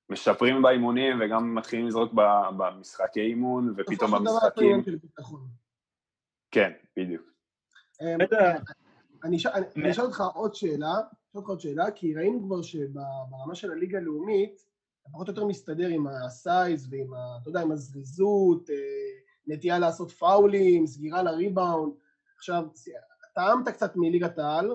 [0.09, 2.13] ומשפרים באימונים, וגם מתחילים לזרוק
[2.57, 4.83] במשחקי אימון, ופתאום במשחקים...
[6.51, 7.23] כן, בדיוק.
[8.01, 8.17] אמ,
[9.23, 9.37] אני
[9.91, 10.93] אשאל אותך עוד שאלה,
[11.31, 14.65] אשאל אותך עוד שאלה, כי ראינו כבר שברמה של הליגה הלאומית,
[15.11, 18.75] פחות או יותר מסתדר עם הסייז ועם, ה, אתה יודע, עם הזריזות, אה,
[19.47, 21.93] נטייה לעשות פאולים, סגירה לריבאונד.
[22.37, 22.63] עכשיו,
[23.35, 24.71] טעמת קצת מליגת העל,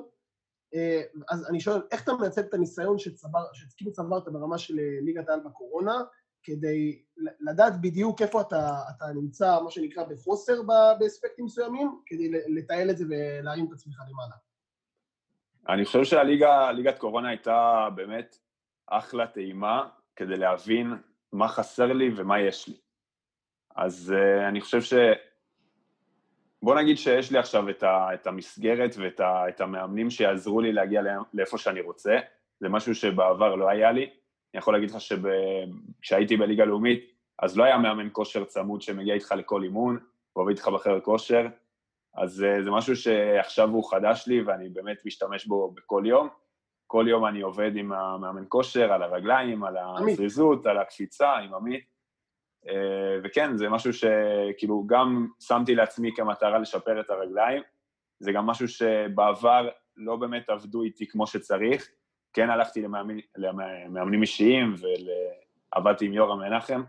[0.74, 5.28] אה, אז אני שואל, איך אתה מנצל את הניסיון שצבר, שכאילו צברת ברמה של ליגת
[5.28, 5.94] העל בקורונה,
[6.42, 7.02] כדי
[7.40, 10.62] לדעת בדיוק איפה אתה, אתה נמצא, מה שנקרא, בחוסר
[10.98, 14.34] באספקטים מסוימים, כדי לתעל את זה ולהרים את עצמך למעלה.
[15.68, 18.38] אני חושב שהליגת קורונה הייתה באמת
[18.86, 20.92] אחלה טעימה כדי להבין
[21.32, 22.83] מה חסר לי ומה יש לי.
[23.74, 24.94] אז uh, אני חושב ש...
[26.62, 30.72] בוא נגיד שיש לי עכשיו את, ה, את המסגרת ואת ה, את המאמנים שיעזרו לי
[30.72, 31.02] להגיע
[31.34, 32.18] לאיפה שאני רוצה,
[32.60, 34.02] זה משהו שבעבר לא היה לי.
[34.02, 39.34] אני יכול להגיד לך שכשהייתי בליגה לאומית, אז לא היה מאמן כושר צמוד שמגיע איתך
[39.36, 39.98] לכל אימון,
[40.36, 41.46] ועובד איתך בחדר כושר,
[42.16, 46.28] אז אה, זה משהו שעכשיו הוא חדש לי ואני באמת משתמש בו בכל יום.
[46.86, 51.93] כל יום אני עובד עם המאמן כושר, על הרגליים, על הזריזות, על הקפיצה, עם עמית.
[52.68, 57.62] אה, וכן, זה משהו שכאילו גם שמתי לעצמי כמטרה לשפר את הרגליים.
[58.18, 61.88] זה גם משהו שבעבר לא באמת עבדו איתי כמו שצריך.
[62.32, 64.74] כן הלכתי למאמנים, למאמנים אישיים
[65.74, 66.82] ועבדתי עם יורם מנחם,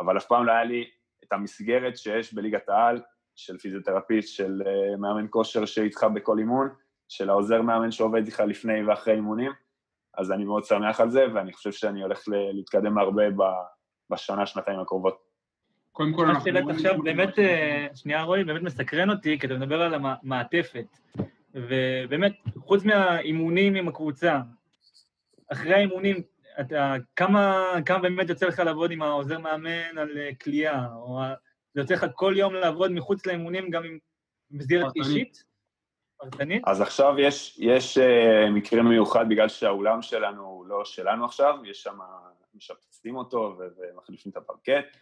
[0.00, 0.90] אבל אף פעם לא היה לי
[1.24, 3.00] את המסגרת שיש בליגת העל,
[3.36, 6.68] של פיזיותרפיסט, של אה, מאמן כושר שאיתך בכל אימון,
[7.08, 9.52] של העוזר מאמן שעובד איתך לפני ואחרי אימונים,
[10.18, 13.30] אז אני מאוד שמח על זה, ואני חושב שאני הולך להתקדם הרבה
[14.10, 15.18] בשנה, שנתיים הקרובות.
[15.92, 16.70] קודם כל אנחנו...
[16.70, 20.86] עכשיו באמת, אה, שנייה רועי, באמת מסקרן אותי, כי אתה מדבר על המעטפת.
[21.54, 24.40] ובאמת, חוץ מהאימונים עם הקבוצה,
[25.52, 26.22] אחרי האימונים,
[26.60, 30.10] אתה, כמה, כמה באמת יוצא לך לעבוד עם העוזר מאמן על
[30.42, 31.20] כליאה, אה, או
[31.74, 33.98] זה יוצא לך כל יום לעבוד מחוץ לאימונים גם עם
[34.50, 35.50] מסגרת אישית?
[36.20, 36.62] פרטנית?
[36.66, 41.82] אז עכשיו יש, יש uh, מקרה מיוחד בגלל שהאולם שלנו הוא לא שלנו עכשיו, יש
[41.82, 41.98] שם,
[42.60, 44.96] משפצים אותו ומחליפים את הפרקט,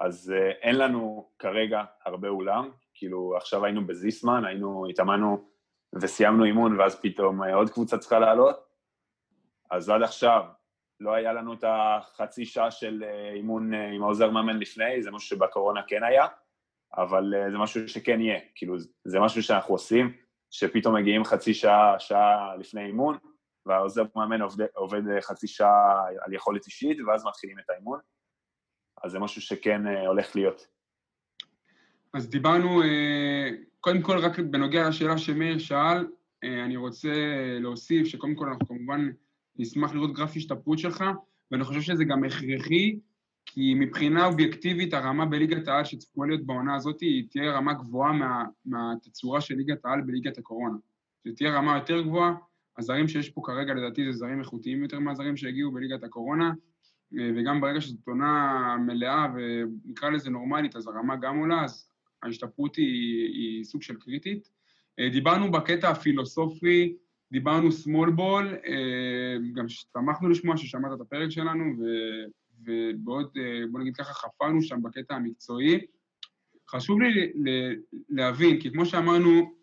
[0.00, 5.48] אז uh, אין לנו כרגע הרבה אולם, כאילו עכשיו היינו בזיסמן, היינו, התאמנו
[5.94, 8.56] וסיימנו אימון ואז פתאום uh, עוד קבוצה צריכה לעלות,
[9.70, 10.44] אז עד עכשיו
[11.00, 15.10] לא היה לנו את החצי שעה של אה, אימון אה, עם העוזר מאמן לפני, זה
[15.10, 16.26] משהו שבקורונה כן היה,
[16.96, 20.12] אבל אה, זה משהו שכן יהיה, כאילו זה משהו שאנחנו עושים,
[20.50, 23.18] שפתאום מגיעים חצי שעה, שעה לפני אימון,
[23.66, 27.98] והעוזר מאמן עובד, עובד חצי שעה על יכולת אישית, ואז מתחילים את האימון,
[29.04, 30.66] אז זה משהו שכן הולך להיות.
[32.14, 32.82] אז דיברנו,
[33.80, 36.06] קודם כל, רק בנוגע לשאלה שמאיר שאל,
[36.42, 37.12] אני רוצה
[37.60, 39.10] להוסיף שקודם כל אנחנו כמובן
[39.56, 41.04] נשמח לראות גרף השתפרות שלך,
[41.50, 42.98] ואני חושב שזה גם הכרחי,
[43.46, 48.44] כי מבחינה אובייקטיבית הרמה בליגת העל שצפויה להיות בעונה הזאת היא תהיה רמה גבוהה מה,
[48.64, 50.76] מהתצורה של ליגת העל בליגת הקורונה.
[51.24, 52.34] זו תהיה רמה יותר גבוהה,
[52.78, 56.52] הזרים שיש פה כרגע לדעתי זה זרים איכותיים יותר מהזרים שהגיעו בליגת הקורונה,
[57.12, 61.88] וגם ברגע שזאת עונה מלאה ונקרא לזה נורמלית, אז הרמה גם עולה, אז
[62.22, 64.50] ההשתפרות היא, היא סוג של קריטית.
[65.10, 66.96] דיברנו בקטע הפילוסופי
[67.34, 71.64] דיברנו small ball, אה, גם שמחנו לשמוע ששמעת את הפרק שלנו,
[72.64, 75.86] ובעוד, אה, בוא נגיד ככה, חפרנו שם בקטע המקצועי.
[76.68, 77.32] חשוב לי
[78.08, 79.54] להבין, כי כמו שאמרנו,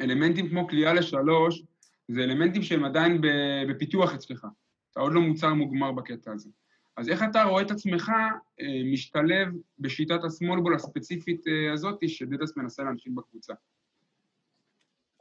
[0.00, 1.62] אלמנטים כמו כליאה לשלוש,
[2.08, 3.20] זה אלמנטים שהם עדיין
[3.68, 4.46] בפיתוח אצלך.
[4.92, 6.50] אתה עוד לא מוצר מוגמר בקטע הזה.
[6.96, 8.12] אז איך אתה רואה את עצמך
[8.60, 9.48] אה, משתלב
[9.78, 13.54] בשיטת השמאל בול הספציפית הזאת, שדדס מנסה להנחיל בקבוצה?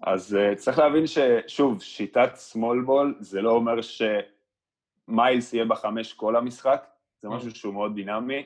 [0.02, 6.88] אז uh, צריך להבין ששוב, שיטת ball זה לא אומר שמיילס יהיה בחמש כל המשחק,
[7.22, 8.44] זה משהו שהוא מאוד דינמי,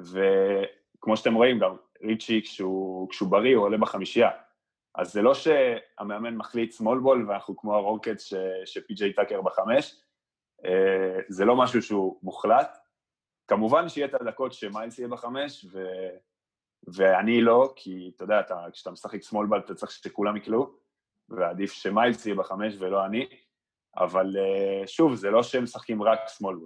[0.00, 4.30] וכמו שאתם רואים גם, ריצ'י כשהוא, כשהוא בריא הוא עולה בחמישייה.
[4.98, 8.32] אז זה לא שהמאמן מחליט small ball ואנחנו כמו הרוקטס
[8.64, 10.00] שפי.ג'יי טאקר בחמש,
[10.62, 10.68] uh,
[11.28, 12.78] זה לא משהו שהוא מוחלט.
[13.48, 15.86] כמובן שיהיה את הדקות שמיילס יהיה בחמש, ו...
[16.94, 20.78] ואני לא, כי אתה יודע, אתה, כשאתה משחק small ball אתה צריך שכולם יקלעו,
[21.28, 23.28] ועדיף שמיילס יהיה בחמש ולא אני,
[23.96, 26.56] אבל אה, שוב, זה לא שהם משחקים רק שמאל.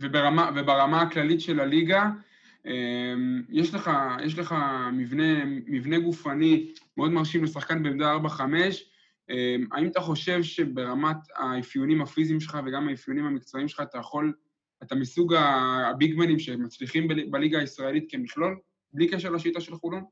[0.00, 2.04] וברמה, וברמה הכללית של הליגה,
[3.48, 3.90] יש לך,
[4.24, 4.54] יש לך
[4.92, 8.40] מבנה, מבנה גופני מאוד מרשים לשחקן בעמדה 4-5,
[9.30, 14.32] אמ, האם אתה חושב שברמת האפיונים הפיזיים שלך וגם האפיונים המקצועיים שלך אתה יכול,
[14.82, 15.34] אתה מסוג
[15.90, 18.58] הביגמנים שמצליחים בליגה הישראלית כמכלול,
[18.92, 20.04] בלי קשר לשיטה של חולון?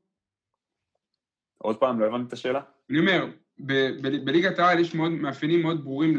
[1.57, 2.61] עוד פעם, לא הבנתי את השאלה.
[2.89, 3.27] אני אומר,
[4.23, 6.17] בליגת העל יש מאוד, מאפיינים מאוד ברורים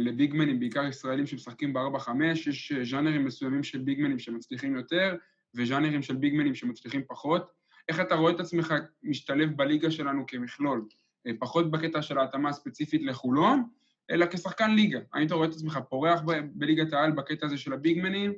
[0.00, 5.16] לביגמנים, בעיקר ישראלים שמשחקים ב-4-5, יש ז'אנרים מסוימים של ביגמנים שמצליחים יותר,
[5.54, 7.50] וז'אנרים של ביגמנים שמצליחים פחות.
[7.88, 10.84] איך אתה רואה את עצמך משתלב בליגה שלנו כמכלול?
[11.26, 13.68] אה, פחות בקטע של ההתאמה הספציפית לחולון,
[14.10, 15.00] אלא כשחקן ליגה.
[15.12, 18.32] האם אתה רואה את עצמך פורח ב- בליגת העל בקטע הזה של הביגמנים,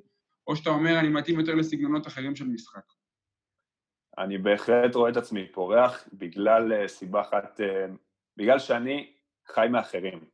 [0.47, 2.93] או שאתה אומר, אני מתאים יותר לסגנונות אחרים של משחק?
[4.19, 7.87] אני בהחלט רואה את עצמי פורח בגלל אה, סיבה אחת, אה,
[8.37, 9.13] בגלל שאני
[9.47, 10.25] חי מאחרים.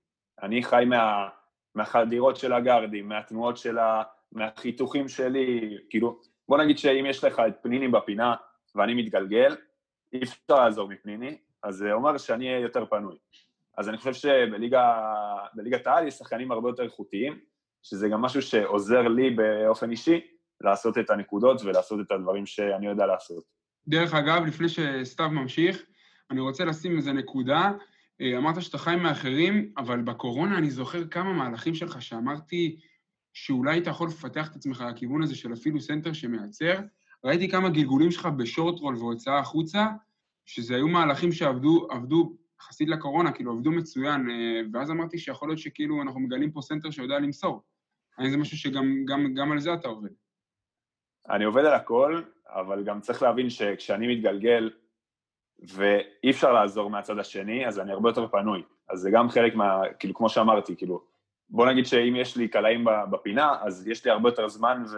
[0.42, 1.28] אני חי מה,
[1.74, 4.02] מהחדירות של הגארדים, מהתנועות של ה...
[4.32, 8.34] מהחיתוכים שלי, כאילו, בוא נגיד שאם יש לך את פניני בפינה
[8.74, 9.56] ואני מתגלגל,
[10.12, 13.16] אי אפשר לעזור מפניני, אז זה אומר שאני אהיה יותר פנוי.
[13.78, 17.38] אז אני חושב שבליגת העל יש שחקנים הרבה יותר איכותיים,
[17.82, 20.20] שזה גם משהו שעוזר לי באופן אישי
[20.60, 23.44] לעשות את הנקודות ולעשות את הדברים שאני יודע לעשות.
[23.88, 25.82] דרך אגב, לפני שסתיו ממשיך,
[26.30, 27.72] אני רוצה לשים איזה נקודה.
[28.20, 32.80] אה, אמרת שאתה חי מאחרים, אבל בקורונה אני זוכר כמה מהלכים שלך שאמרתי
[33.44, 36.80] שאולי אתה יכול לפתח את עצמך לכיוון הזה של אפילו סנטר שמייצר.
[37.24, 39.86] ראיתי כמה גלגולים שלך ב short roll והוצאה החוצה,
[40.46, 45.58] שזה היו מהלכים שעבדו עבדו יחסית לקורונה, כאילו עבדו מצוין, אה, ואז אמרתי שיכול להיות
[45.58, 47.62] שכאילו אנחנו מגלים פה סנטר שיודע למסור.
[48.18, 50.10] האם זה משהו שגם גם, גם על זה אתה עובד?
[51.30, 54.70] אני עובד על הכל, אבל גם צריך להבין שכשאני מתגלגל
[55.58, 58.62] ואי אפשר לעזור מהצד השני, אז אני הרבה יותר פנוי.
[58.88, 59.80] אז זה גם חלק מה...
[59.98, 61.17] כאילו, כמו שאמרתי, כאילו,
[61.50, 64.96] בוא נגיד שאם יש לי קלעים בפינה, אז יש לי הרבה יותר זמן ו...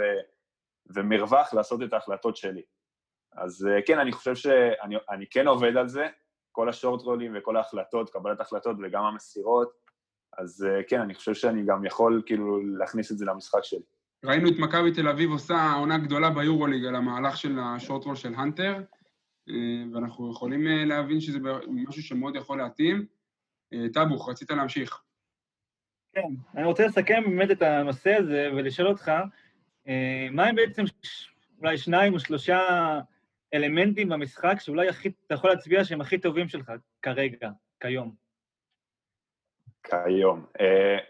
[0.94, 2.62] ומרווח לעשות את ההחלטות שלי.
[3.32, 6.06] אז אה, כן, אני חושב שאני כן עובד על זה,
[6.52, 9.72] כל השורט רולים וכל ההחלטות, קבלת החלטות וגם המסירות,
[10.38, 13.82] אז אה, כן, אני חושב שאני גם יכול כאילו להכניס את זה למשחק שלי.
[14.24, 18.34] ראינו את מכבי תל אביב עושה עונה גדולה ביורוליג על המהלך של השורט רול של
[18.34, 18.74] הנטר,
[19.48, 21.38] אה, ואנחנו יכולים להבין שזה
[21.68, 23.06] משהו שמאוד יכול להתאים.
[23.92, 25.02] טאבוך, רצית להמשיך.
[26.12, 29.12] כן, אני רוצה לסכם באמת את הנושא הזה ולשאול אותך,
[30.30, 30.82] מה הם בעצם
[31.58, 32.60] אולי שניים או שלושה
[33.54, 37.50] אלמנטים במשחק שאולי הכי, אתה יכול להצביע שהם הכי טובים שלך כרגע,
[37.80, 38.14] כיום?
[39.82, 40.46] כיום.
[40.58, 40.62] אה,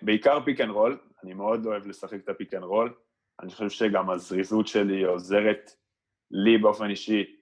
[0.02, 2.94] בעיקר פיק אנד רול, אני מאוד אוהב לשחק את הפיק אנד רול.
[3.42, 5.70] אני חושב שגם הזריזות שלי עוזרת
[6.30, 7.36] לי באופן אישי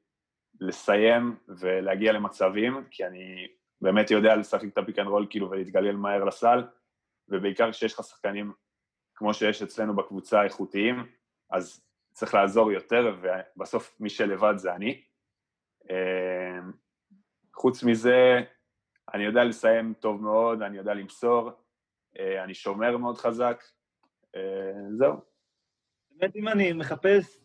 [0.61, 3.47] לסיים ולהגיע למצבים, כי אני
[3.81, 6.63] באמת יודע לשחק את הפיק אנד רול כאילו ולהתגלגל מהר לסל,
[7.29, 8.53] ובעיקר כשיש לך שחקנים
[9.15, 11.07] כמו שיש אצלנו בקבוצה איכותיים,
[11.51, 15.03] אז צריך לעזור יותר, ובסוף מי שלבד זה אני.
[15.91, 16.59] אה,
[17.55, 18.41] חוץ מזה,
[19.15, 21.51] אני יודע לסיים טוב מאוד, אני יודע למסור,
[22.19, 23.65] אה, אני שומר מאוד חזק,
[24.37, 25.21] אה, זהו.
[26.11, 27.41] באמת, אם אני מחפש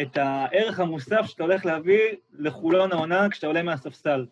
[0.00, 4.26] את הערך המוסף שאתה הולך להביא לחולון העונה כשאתה עולה מהספסל,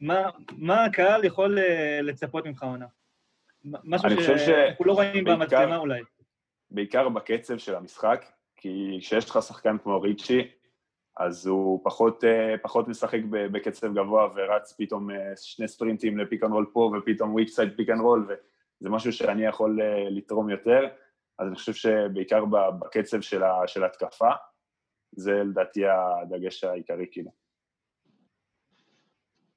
[0.00, 1.58] מה, מה הקהל יכול
[2.02, 2.86] לצפות ממך העונה?
[3.64, 6.02] משהו שאנחנו לא רואים במצלמה אולי.
[6.70, 8.24] בעיקר בקצב של המשחק,
[8.56, 10.48] כי כשיש לך שחקן כמו ריצ'י,
[11.16, 16.44] אז הוא פחות, אה, פחות משחק בקצב גבוה ורץ פתאום אה, שני ספרינטים ל pick
[16.44, 20.50] and roll פה ופתאום weak side pick and roll וזה משהו שאני יכול אה, לתרום
[20.50, 20.88] יותר,
[21.38, 22.44] אז אני חושב שבעיקר
[22.80, 23.20] בקצב
[23.66, 24.30] של ההתקפה,
[25.12, 27.41] זה לדעתי הדגש העיקרי כאילו.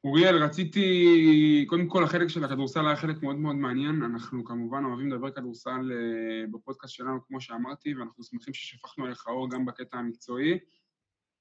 [0.05, 5.11] אוריאל, רציתי, קודם כל החלק של הכדורסל היה חלק מאוד מאוד מעניין, אנחנו כמובן אוהבים
[5.11, 10.59] לדבר כדורסל אה, בפודקאסט שלנו, כמו שאמרתי, ואנחנו שמחים ששפכנו עליך אור גם בקטע המקצועי.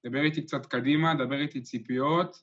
[0.07, 2.43] דבר איתי קצת קדימה, דבר איתי ציפיות,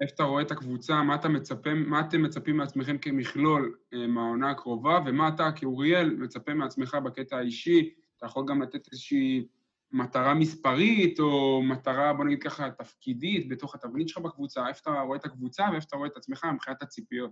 [0.00, 4.50] איפה אתה רואה את הקבוצה, מה, אתה מצפה, מה אתם מצפים מעצמכם כמכלול אה, מהעונה
[4.50, 9.46] הקרובה, ומה אתה כאוריאל מצפה מעצמך בקטע האישי, אתה יכול גם לתת איזושהי
[9.92, 15.18] מטרה מספרית, או מטרה, בוא נגיד ככה, תפקידית, בתוך התבנית שלך בקבוצה, איפה אתה רואה
[15.18, 17.30] את הקבוצה ואיפה אתה רואה את עצמך מבחינת הציפיות.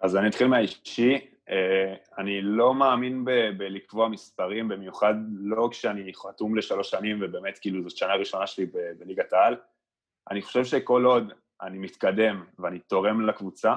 [0.00, 1.30] אז אני אתחיל מהאישי.
[1.48, 7.88] אה, אני לא מאמין ב- בלקבוע מספרים, במיוחד לא כשאני חתום לשלוש שנים, ובאמת כאילו
[7.88, 8.66] זאת שנה ראשונה שלי
[8.98, 9.56] בליגת העל.
[10.30, 11.32] אני חושב שכל עוד
[11.62, 13.74] אני מתקדם ואני תורם לקבוצה,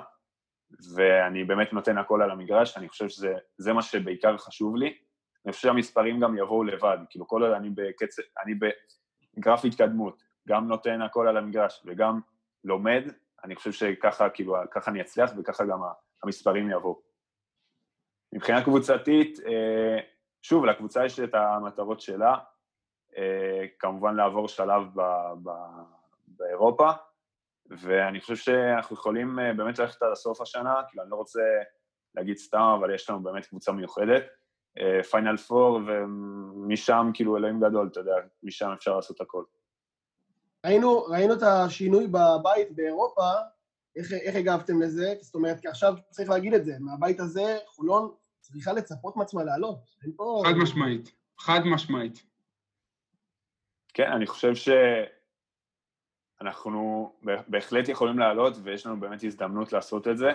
[0.93, 4.97] ואני באמת נותן הכל על המגרש, אני חושב שזה מה שבעיקר חשוב לי.
[5.45, 8.53] אני חושב שהמספרים גם יבואו לבד, כאילו כל עוד אני בקצב, אני
[9.37, 12.19] בגרף התקדמות, גם נותן הכל על המגרש וגם
[12.63, 13.03] לומד,
[13.43, 15.79] אני חושב שככה, כאילו, ככה אני אצליח וככה גם
[16.23, 17.01] המספרים יבואו.
[18.33, 19.99] מבחינה קבוצתית, אה,
[20.41, 22.35] שוב, לקבוצה יש את המטרות שלה,
[23.17, 25.01] אה, כמובן לעבור שלב ב,
[25.43, 25.49] ב,
[26.27, 26.89] באירופה,
[27.69, 31.41] ואני חושב שאנחנו יכולים אה, באמת ללכת עד הסוף השנה, כאילו אני לא רוצה
[32.15, 34.23] להגיד סתם, אבל יש לנו באמת קבוצה מיוחדת.
[35.11, 39.43] פיינל פור, ומשם כאילו אלוהים גדול, אתה יודע, משם אפשר לעשות הכל.
[40.65, 43.32] ראינו, ראינו את השינוי בבית באירופה,
[43.95, 45.13] איך, איך הגבתם לזה?
[45.21, 49.80] זאת אומרת, כי עכשיו צריך להגיד את זה, מהבית הזה חולון צריכה לצפות מעצמה לעלות.
[50.15, 50.41] פה...
[50.45, 52.23] חד משמעית, חד משמעית.
[53.93, 54.53] כן, אני חושב
[56.41, 57.13] שאנחנו
[57.47, 60.32] בהחלט יכולים לעלות, ויש לנו באמת הזדמנות לעשות את זה.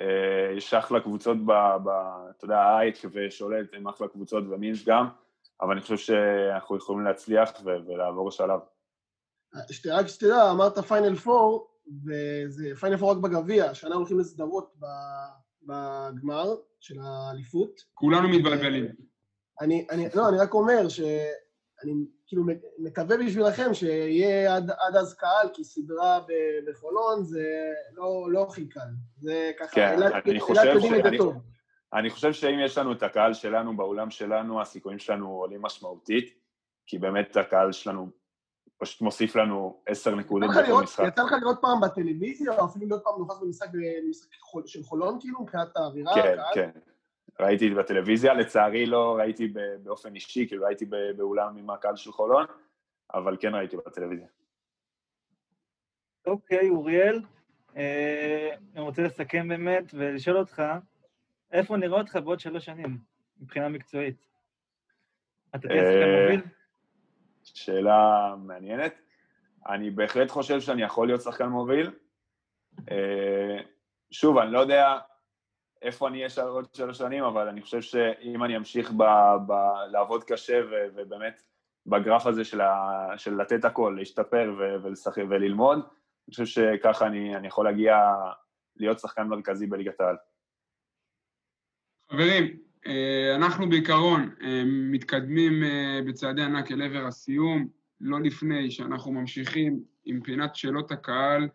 [0.00, 1.52] אה, יש אחלה קבוצות, ב,
[1.84, 1.88] ב,
[2.36, 5.08] אתה יודע, אייק ושולט הם אחלה קבוצות ומינס גם,
[5.60, 8.60] אבל אני חושב שאנחנו יכולים להצליח ו- ולעבור שלב.
[9.86, 11.70] רק שתדע, אמרת פיינל פור,
[12.04, 14.74] וזה פיינל פור רק בגביע, השנה הולכים לסדרות
[15.62, 17.80] בגמר של האליפות.
[17.94, 18.86] כולנו מתבלבלים.
[19.60, 21.92] אני, אני, לא, אני רק אומר שאני
[22.32, 22.44] כאילו
[22.78, 26.20] מקווה בשבילכם שיהיה עד, עד אז קהל, כי סדרה
[26.68, 27.44] בחולון זה
[27.92, 28.80] לא, לא הכי קל.
[29.16, 31.34] זה ככה, כן, אלעד אני חושב יודעים את זה שאני- טוב.
[31.94, 36.34] אני חושב שאם יש לנו את הקהל שלנו באולם שלנו, הסיכויים שלנו עולים משמעותית,
[36.86, 38.08] כי באמת הקהל שלנו
[38.78, 41.04] פשוט מוסיף לנו עשר נקודות בכל משחק.
[41.08, 43.68] יצא לך לראות פעם בטלוויזיה, או אפילו להיות פעם נוכח במשחק
[44.66, 46.36] של חולון, כאילו, מבחינת האווירה, כן?
[46.54, 46.70] כן.
[47.42, 50.84] ראיתי בטלוויזיה, לצערי לא ראיתי באופן אישי, כאילו ראיתי
[51.16, 52.46] באולם עם הקהל של חולון,
[53.14, 54.26] אבל כן ראיתי בטלוויזיה.
[56.26, 57.22] אוקיי, אוריאל,
[57.76, 60.62] אה, אני רוצה לסכם באמת ולשאול אותך,
[61.52, 62.98] איפה נראה אותך בעוד שלוש שנים,
[63.40, 64.26] מבחינה מקצועית?
[65.50, 66.40] אתה תהיה שחקן אה, מוביל?
[67.44, 68.94] שאלה מעניינת.
[69.68, 71.90] אני בהחלט חושב שאני יכול להיות שחקן מוביל.
[72.90, 73.58] אה,
[74.10, 74.98] שוב, אני לא יודע
[75.82, 79.02] איפה אני אהיה עוד שלוש שנים, אבל אני חושב שאם אני אמשיך ב,
[79.46, 79.52] ב,
[79.90, 81.42] לעבוד קשה ו, ובאמת
[81.86, 87.36] בגרף הזה של, ה, של לתת הכל, להשתפר ו, ולשחק וללמוד, אני חושב שככה אני,
[87.36, 87.96] אני יכול להגיע
[88.76, 90.16] להיות שחקן מרכזי בליגת העל.
[92.12, 92.56] חברים,
[92.86, 97.68] אה, אנחנו בעיקרון אה, מתקדמים אה, בצעדי ענק אל עבר הסיום,
[98.00, 101.48] לא לפני שאנחנו ממשיכים עם פינת שאלות הקהל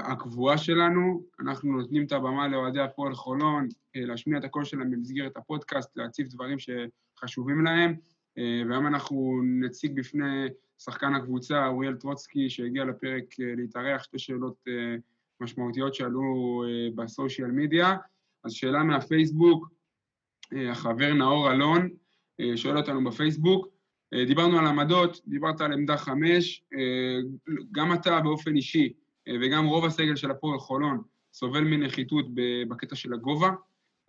[0.00, 1.22] הקבועה שלנו.
[1.40, 6.28] אנחנו נותנים את הבמה לאוהדי הפועל חולון, אה, להשמיע את הקול שלהם במסגרת הפודקאסט, להציף
[6.28, 7.94] דברים שחשובים להם.
[8.38, 10.46] אה, והיום אנחנו נציג בפני
[10.78, 14.96] שחקן הקבוצה, אוריאל טרוצקי, שהגיע לפרק אה, להתארח, שתי שאלות אה,
[15.40, 16.22] משמעותיות שעלו
[16.66, 17.96] אה, בסושיאל מדיה.
[18.44, 19.68] אז שאלה מהפייסבוק,
[20.52, 21.88] אה, החבר נאור אלון
[22.40, 23.68] אה, שואל אותנו בפייסבוק,
[24.14, 27.18] אה, דיברנו על עמדות, דיברת על עמדה חמש, אה,
[27.72, 31.02] גם אתה באופן אישי אה, וגם רוב הסגל של הפועל חולון
[31.32, 32.26] סובל מנחיתות
[32.68, 33.50] בקטע של הגובה,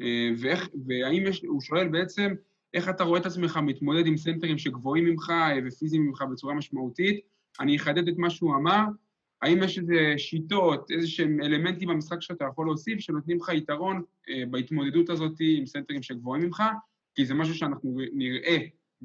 [0.02, 2.34] אה, ואיך, והאם יש, הוא שואל בעצם,
[2.74, 7.20] איך אתה רואה את עצמך מתמודד עם סנטרים שגבוהים ממך אה, ופיזיים ממך בצורה משמעותית?
[7.60, 8.82] אני אחדד את מה שהוא אמר,
[9.42, 14.44] האם יש איזה שיטות, איזה שהם אלמנטים במשחק שאתה יכול להוסיף, שנותנים לך יתרון אה,
[14.50, 16.64] בהתמודדות הזאת עם סנטרים שגבוהים ממך,
[17.16, 18.58] כי זה משהו שאנחנו נראה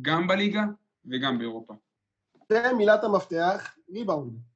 [0.03, 0.65] גם בליגה
[1.07, 1.75] וגם באירופה.
[2.53, 4.48] ומילת המפתח, ריבאונד.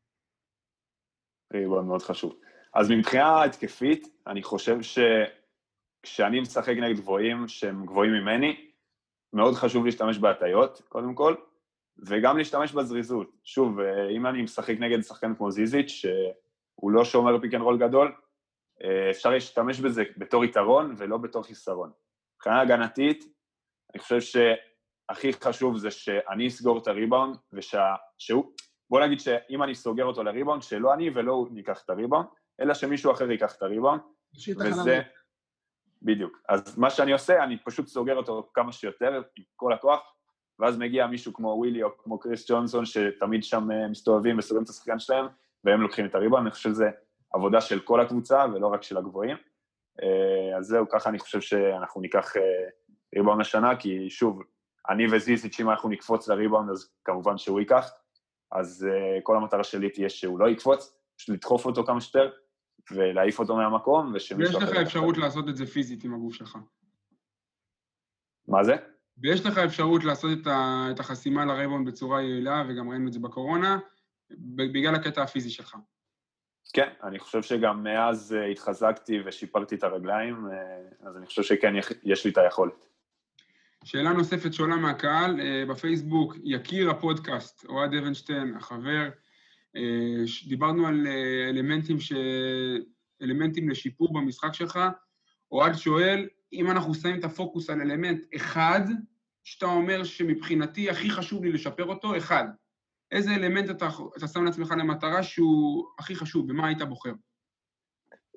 [1.53, 2.36] ריבון מאוד חשוב.
[2.74, 8.70] אז מבחינה התקפית, אני חושב שכשאני משחק נגד גבוהים שהם גבוהים ממני,
[9.32, 11.34] מאוד חשוב להשתמש בהטיות, קודם כל,
[11.98, 13.30] וגם להשתמש בזריזות.
[13.44, 17.78] שוב, אה, אם אני משחק נגד שחקן כמו זיזיץ', שהוא לא שומר pick and roll
[17.78, 18.14] גדול,
[18.84, 21.90] אה, אפשר להשתמש בזה בתור יתרון ולא בתור חיסרון.
[22.36, 23.24] מבחינה הגנתית,
[23.94, 28.53] אני חושב שהכי חשוב זה שאני אסגור את הריבאונד, ושהוא,
[28.93, 32.26] בוא נגיד שאם אני סוגר אותו לריבאונד, שלא אני ולא הוא ניקח את הריבאונד,
[32.61, 34.01] אלא שמישהו אחר ייקח את הריבאונד,
[34.57, 35.01] תחנה וזה...
[36.03, 36.38] בדיוק.
[36.49, 40.01] אז מה שאני עושה, אני פשוט סוגר אותו כמה שיותר, עם כל הכוח,
[40.59, 44.68] ואז מגיע מישהו כמו ווילי או כמו קריס ג'ונסון, שתמיד שם אה, מסתובבים וסוגרים את
[44.68, 45.26] השחקן שלהם,
[45.64, 46.90] והם לוקחים את הריבאונד, אני חושב שזה
[47.34, 49.36] עבודה של כל הקבוצה ולא רק של הגבוהים.
[50.03, 52.43] אה, אז זהו, ככה אני חושב שאנחנו ניקח אה,
[53.16, 54.43] ריבאונד השנה, כי שוב,
[54.90, 57.90] אני וזיזיץ', אם אנחנו נקפוץ לריבאונד, אז כמובן שהוא ייקח.
[58.53, 62.30] אז uh, כל המטרה שלי תהיה שהוא לא יקפוץ, פשוט לדחוף אותו כמה שיותר,
[62.90, 65.18] ולהעיף אותו מהמקום, ויש ושמישהו לך ייקח אפשרות.
[65.18, 66.59] לעשות את זה פיזית עם הגוף שלך.
[68.48, 68.76] מה זה?
[69.18, 73.18] ויש לך אפשרות לעשות את, ה, את החסימה לרייבון בצורה יעילה, וגם ראינו את זה
[73.18, 73.78] בקורונה,
[74.57, 75.76] בגלל הקטע הפיזי שלך.
[76.72, 81.74] כן, אני חושב שגם מאז uh, התחזקתי ושיפרתי את הרגליים, uh, אז אני חושב שכן,
[82.05, 82.91] יש לי את היכולת.
[83.85, 89.09] שאלה נוספת שעולה מהקהל, אה, בפייסבוק, יקיר הפודקאסט, אוהד אבנשטיין, החבר,
[89.76, 92.12] אה, דיברנו על אה, אלמנטים, ש...
[93.22, 94.78] אלמנטים לשיפור במשחק שלך.
[95.53, 98.80] אוהד שואל, אם אנחנו שמים את הפוקוס על אלמנט אחד,
[99.45, 102.45] שאתה אומר שמבחינתי הכי חשוב לי לשפר אותו, אחד.
[103.12, 107.12] איזה אלמנט אתה, אתה שם לעצמך למטרה שהוא הכי חשוב, במה היית בוחר?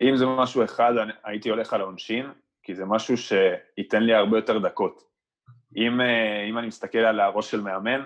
[0.02, 0.94] אם זה משהו אחד,
[1.24, 2.26] הייתי הולך על העונשין,
[2.64, 5.15] כי זה משהו שייתן לי הרבה יותר דקות.
[5.76, 8.06] אם, אה, אם אני מסתכל על הראש של מאמן,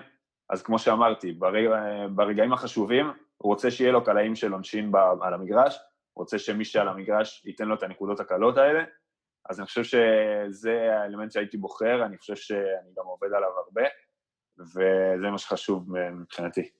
[0.50, 1.70] אז כמו שאמרתי, ברגע,
[2.14, 3.06] ברגעים החשובים,
[3.36, 4.92] הוא רוצה שיהיה לו קלעים של עונשין
[5.22, 5.76] על המגרש,
[6.12, 8.84] הוא רוצה שמי שעל המגרש ייתן לו את הנקודות הקלות האלה,
[9.48, 13.82] אז אני חושב שזה האלמנט שהייתי בוחר, אני חושב שאני גם עובד עליו הרבה,
[14.58, 16.70] וזה מה שחשוב מבחינתי.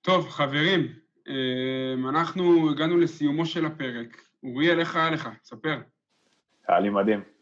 [0.00, 0.80] טוב, חברים,
[1.28, 4.22] אמ, אנחנו הגענו לסיומו של הפרק.
[4.42, 5.28] אוריאל, איך היה לך?
[5.44, 5.78] ספר.
[6.68, 7.35] היה לי מדהים.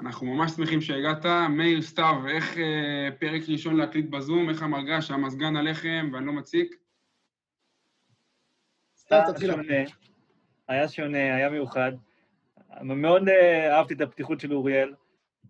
[0.00, 1.26] אנחנו ממש שמחים שהגעת.
[1.50, 4.48] מאיר, סתיו, איך אה, פרק ראשון להקליט בזום?
[4.48, 5.10] איך המרגש?
[5.10, 6.74] המזגן עליכם ואני לא מציק?
[8.96, 9.50] סתם היה תתחיל.
[9.50, 9.74] שונה,
[10.68, 11.92] היה שונה, היה מיוחד.
[12.82, 14.94] מאוד אה, אהבתי את הפתיחות של אוריאל,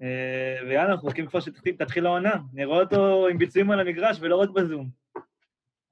[0.03, 2.34] אה, ויאללה, אנחנו מחכים כבר שתתחיל העונה.
[2.53, 4.88] נראה אותו עם ביצועים על המגרש ולא רק בזום.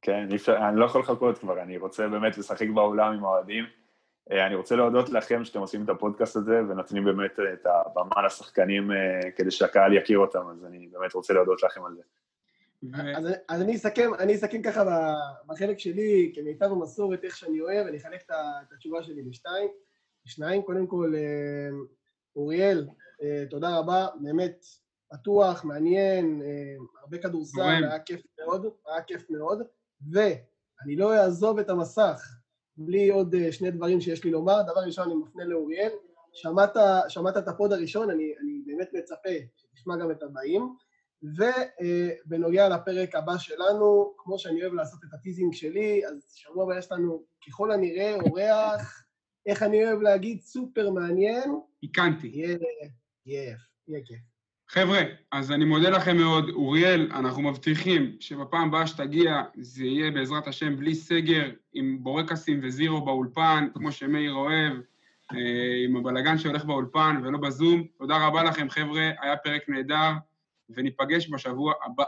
[0.02, 3.64] כן, אני לא יכול לחכות כבר, אני רוצה באמת לשחק באולם עם האוהדים.
[4.32, 8.92] אה, אני רוצה להודות לכם שאתם עושים את הפודקאסט הזה ונותנים באמת את הבמה לשחקנים
[8.92, 12.02] אה, כדי שהקהל יכיר אותם, אז אני באמת רוצה להודות לכם על זה.
[13.16, 17.86] אז, אז אני אסכם, אני אסכם ככה ב- בחלק שלי, כמיטב המסורת, איך שאני אוהב,
[17.86, 19.68] אני אחלק את התשובה שלי לשתיים.
[20.26, 21.68] שניים, קודם כל, אה,
[22.36, 22.88] אוריאל,
[23.22, 24.64] אה, תודה רבה, באמת
[25.12, 27.60] פתוח, מעניין, אה, הרבה כדורסל.
[27.60, 29.62] היה כיף מאוד, היה כיף מאוד,
[30.12, 32.35] ואני לא אעזוב את המסך
[32.76, 34.62] בלי עוד אה, שני דברים שיש לי לומר.
[34.62, 35.90] דבר ראשון, אני מפנה לאוריאל.
[36.32, 36.76] שמעת,
[37.08, 40.76] שמעת את ה pod הראשון, אני, אני באמת מצפה שתשמע גם את הבאים.
[41.22, 46.78] ובנוגע לפרק הבא שלנו, כמו שאני אוהב לעשות את ה teasing שלי, אז שבוע הבא
[46.78, 49.02] יש לנו ככל הנראה אורח,
[49.46, 51.50] איך אני אוהב להגיד, סופר מעניין,
[51.80, 52.26] עיקנתי.
[52.26, 52.58] יהיה
[53.26, 53.56] יהיה
[53.88, 54.35] יהיה כיף.
[54.68, 55.00] חבר'ה,
[55.32, 56.48] אז אני מודה לכם מאוד.
[56.50, 63.04] אוריאל, אנחנו מבטיחים שבפעם הבאה שתגיע, זה יהיה בעזרת השם בלי סגר, עם בורקסים וזירו
[63.04, 64.72] באולפן, כמו שמאיר אוהב,
[65.32, 67.84] אה, עם הבלגן שהולך באולפן ולא בזום.
[67.98, 70.10] תודה רבה לכם, חבר'ה, היה פרק נהדר,
[70.70, 72.04] וניפגש בשבוע הבא.